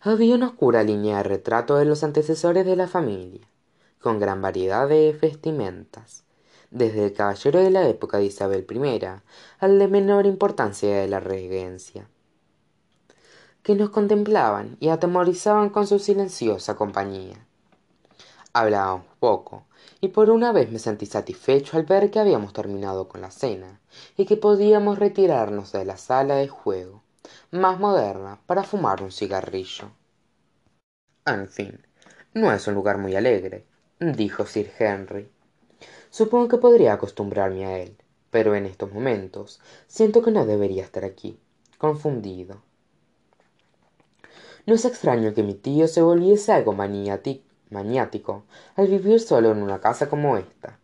Había 0.00 0.34
una 0.34 0.46
oscura 0.46 0.82
línea 0.82 1.18
de 1.18 1.24
retrato 1.24 1.76
de 1.76 1.84
los 1.84 2.04
antecesores 2.04 2.64
de 2.64 2.76
la 2.76 2.88
familia 2.88 3.46
con 4.00 4.18
gran 4.18 4.40
variedad 4.40 4.88
de 4.88 5.12
vestimentas 5.12 6.24
desde 6.70 7.04
el 7.04 7.12
caballero 7.12 7.60
de 7.60 7.70
la 7.70 7.86
época 7.86 8.16
de 8.16 8.24
isabel 8.24 8.66
i 8.70 9.00
al 9.58 9.78
de 9.78 9.88
menor 9.88 10.24
importancia 10.24 10.96
de 10.96 11.08
la 11.08 11.20
regencia 11.20 12.08
que 13.66 13.74
nos 13.74 13.90
contemplaban 13.90 14.76
y 14.78 14.90
atemorizaban 14.90 15.70
con 15.70 15.88
su 15.88 15.98
silenciosa 15.98 16.76
compañía. 16.76 17.44
Hablábamos 18.52 19.06
poco 19.18 19.66
y 20.00 20.06
por 20.06 20.30
una 20.30 20.52
vez 20.52 20.70
me 20.70 20.78
sentí 20.78 21.04
satisfecho 21.04 21.76
al 21.76 21.82
ver 21.82 22.12
que 22.12 22.20
habíamos 22.20 22.52
terminado 22.52 23.08
con 23.08 23.22
la 23.22 23.32
cena 23.32 23.80
y 24.16 24.24
que 24.24 24.36
podíamos 24.36 25.00
retirarnos 25.00 25.72
de 25.72 25.84
la 25.84 25.96
sala 25.96 26.36
de 26.36 26.46
juego 26.46 27.02
más 27.50 27.80
moderna 27.80 28.38
para 28.46 28.62
fumar 28.62 29.02
un 29.02 29.10
cigarrillo. 29.10 29.90
En 31.24 31.48
fin 31.48 31.84
no 32.34 32.52
es 32.52 32.68
un 32.68 32.74
lugar 32.74 32.98
muy 32.98 33.16
alegre 33.16 33.66
dijo 33.98 34.46
sir 34.46 34.70
henry. 34.78 35.28
Supongo 36.10 36.46
que 36.46 36.58
podría 36.58 36.92
acostumbrarme 36.92 37.66
a 37.66 37.78
él 37.80 37.96
pero 38.30 38.54
en 38.54 38.64
estos 38.66 38.92
momentos 38.92 39.60
siento 39.88 40.22
que 40.22 40.30
no 40.30 40.46
debería 40.46 40.84
estar 40.84 41.04
aquí 41.04 41.40
confundido 41.78 42.62
no 44.66 44.74
es 44.74 44.84
extraño 44.84 45.32
que 45.32 45.42
mi 45.42 45.54
tío 45.54 45.88
se 45.88 46.02
volviese 46.02 46.52
algo 46.52 46.74
maniático 46.74 48.44
al 48.76 48.88
vivir 48.88 49.20
solo 49.20 49.52
en 49.52 49.62
una 49.62 49.80
casa 49.80 50.08
como 50.08 50.36
ésta 50.36 50.78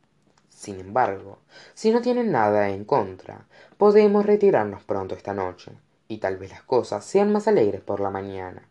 sin 0.49 0.81
embargo 0.81 1.38
si 1.75 1.90
no 1.90 2.01
tiene 2.01 2.25
nada 2.25 2.71
en 2.71 2.85
contra 2.85 3.47
podemos 3.77 4.25
retirarnos 4.25 4.83
pronto 4.85 5.14
esta 5.14 5.35
noche 5.35 5.73
y 6.12 6.18
tal 6.18 6.37
vez 6.37 6.51
las 6.51 6.62
cosas 6.62 7.05
sean 7.05 7.33
más 7.33 7.49
alegres 7.49 7.81
por 7.81 8.01
la 8.01 8.11
mañana. 8.11 8.68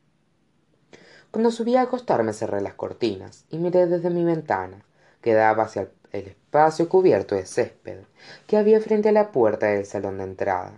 Cuando 1.31 1.49
subí 1.49 1.75
a 1.75 1.81
acostarme 1.81 2.33
cerré 2.33 2.61
las 2.61 2.75
cortinas 2.75 3.45
y 3.49 3.57
miré 3.57 3.87
desde 3.87 4.09
mi 4.09 4.23
ventana 4.23 4.85
que 5.21 5.33
daba 5.33 5.63
hacia 5.63 5.89
el 6.11 6.27
espacio 6.27 6.87
cubierto 6.87 7.35
de 7.35 7.45
césped 7.45 8.03
que 8.47 8.57
había 8.57 8.79
frente 8.79 9.09
a 9.09 9.13
la 9.13 9.31
puerta 9.31 9.67
del 9.67 9.85
salón 9.85 10.17
de 10.17 10.25
entrada 10.25 10.73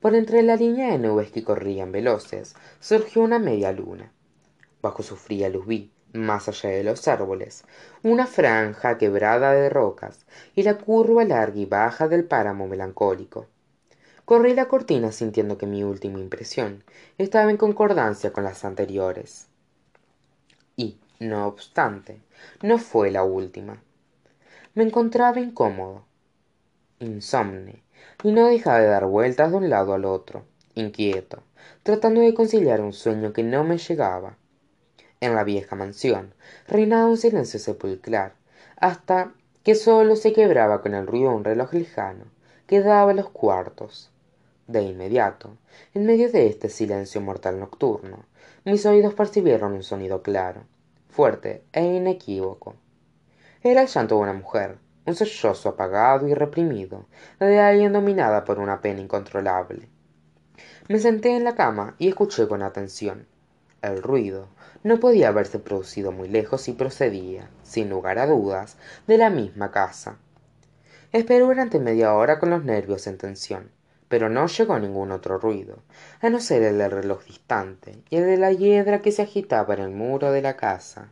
por 0.00 0.14
entre 0.14 0.42
la 0.42 0.56
línea 0.56 0.92
de 0.92 0.98
nubes 0.98 1.30
que 1.30 1.42
corrían 1.42 1.92
veloces 1.92 2.54
surgió 2.80 3.22
una 3.22 3.38
media 3.38 3.72
luna. 3.72 4.12
Bajo 4.80 5.02
su 5.02 5.16
fría 5.16 5.48
luz 5.48 5.66
vi 5.66 5.90
más 6.12 6.48
allá 6.48 6.70
de 6.70 6.84
los 6.84 7.06
árboles 7.08 7.64
una 8.02 8.26
franja 8.26 8.96
quebrada 8.96 9.52
de 9.52 9.68
rocas 9.68 10.24
y 10.54 10.62
la 10.62 10.78
curva 10.78 11.24
larga 11.24 11.58
y 11.58 11.66
baja 11.66 12.08
del 12.08 12.24
páramo 12.24 12.66
melancólico. 12.66 13.46
Corrí 14.24 14.54
la 14.54 14.68
cortina 14.68 15.10
sintiendo 15.10 15.58
que 15.58 15.66
mi 15.66 15.82
última 15.82 16.20
impresión 16.20 16.84
estaba 17.16 17.50
en 17.50 17.56
concordancia 17.56 18.32
con 18.32 18.44
las 18.44 18.64
anteriores. 18.64 19.48
Y 20.76 20.98
no 21.18 21.46
obstante 21.46 22.20
no 22.62 22.78
fue 22.78 23.10
la 23.10 23.24
última. 23.24 23.82
Me 24.74 24.84
encontraba 24.84 25.40
incómodo 25.40 26.04
insomne 27.00 27.82
y 28.22 28.32
no 28.32 28.46
dejaba 28.46 28.80
de 28.80 28.88
dar 28.88 29.06
vueltas 29.06 29.50
de 29.50 29.56
un 29.56 29.70
lado 29.70 29.94
al 29.94 30.04
otro 30.04 30.44
inquieto 30.74 31.42
tratando 31.82 32.20
de 32.20 32.34
conciliar 32.34 32.80
un 32.80 32.92
sueño 32.92 33.32
que 33.32 33.42
no 33.42 33.64
me 33.64 33.78
llegaba. 33.78 34.36
En 35.20 35.34
la 35.34 35.44
vieja 35.44 35.74
mansión 35.74 36.34
reinaba 36.66 37.06
un 37.06 37.16
silencio 37.16 37.58
sepulcral 37.58 38.32
hasta 38.76 39.32
que 39.62 39.74
sólo 39.74 40.14
se 40.16 40.32
quebraba 40.32 40.82
con 40.82 40.94
el 40.94 41.06
ruido 41.06 41.30
de 41.30 41.36
un 41.36 41.44
reloj 41.44 41.72
lejano 41.72 42.24
que 42.66 42.80
daba 42.80 43.14
los 43.14 43.30
cuartos. 43.30 44.10
De 44.66 44.82
inmediato 44.82 45.56
en 45.94 46.04
medio 46.04 46.30
de 46.30 46.46
este 46.46 46.68
silencio 46.68 47.22
mortal 47.22 47.58
nocturno 47.58 48.26
mis 48.64 48.84
oídos 48.84 49.14
percibieron 49.14 49.72
un 49.72 49.82
sonido 49.82 50.22
claro 50.22 50.64
fuerte 51.08 51.64
e 51.72 51.82
inequívoco. 51.82 52.76
Era 53.62 53.80
el 53.80 53.88
llanto 53.88 54.16
de 54.16 54.20
una 54.20 54.34
mujer 54.34 54.76
un 55.08 55.14
sollozo 55.14 55.70
apagado 55.70 56.28
y 56.28 56.34
reprimido 56.34 57.06
de 57.40 57.58
alguien 57.58 57.92
dominada 57.92 58.44
por 58.44 58.58
una 58.58 58.80
pena 58.80 59.00
incontrolable. 59.00 59.88
Me 60.88 60.98
senté 60.98 61.36
en 61.36 61.44
la 61.44 61.54
cama 61.54 61.94
y 61.98 62.08
escuché 62.08 62.46
con 62.46 62.62
atención. 62.62 63.26
El 63.82 64.02
ruido 64.02 64.48
no 64.82 65.00
podía 65.00 65.28
haberse 65.28 65.58
producido 65.58 66.12
muy 66.12 66.28
lejos 66.28 66.68
y 66.68 66.72
procedía 66.72 67.48
sin 67.62 67.90
lugar 67.90 68.18
a 68.18 68.26
dudas 68.26 68.76
de 69.06 69.18
la 69.18 69.30
misma 69.30 69.70
casa. 69.70 70.18
Esperé 71.12 71.40
durante 71.40 71.78
media 71.78 72.14
hora 72.14 72.38
con 72.38 72.50
los 72.50 72.64
nervios 72.64 73.06
en 73.06 73.18
tensión 73.18 73.70
pero 74.08 74.28
no 74.28 74.46
llegó 74.46 74.78
ningún 74.78 75.12
otro 75.12 75.38
ruido 75.38 75.82
a 76.20 76.30
no 76.30 76.40
ser 76.40 76.62
el 76.62 76.78
del 76.78 76.90
reloj 76.90 77.24
distante 77.24 78.02
y 78.10 78.16
el 78.16 78.24
de 78.24 78.36
la 78.38 78.52
hiedra 78.52 79.02
que 79.02 79.12
se 79.12 79.22
agitaba 79.22 79.74
en 79.74 79.80
el 79.80 79.90
muro 79.90 80.32
de 80.32 80.42
la 80.42 80.56
casa 80.56 81.10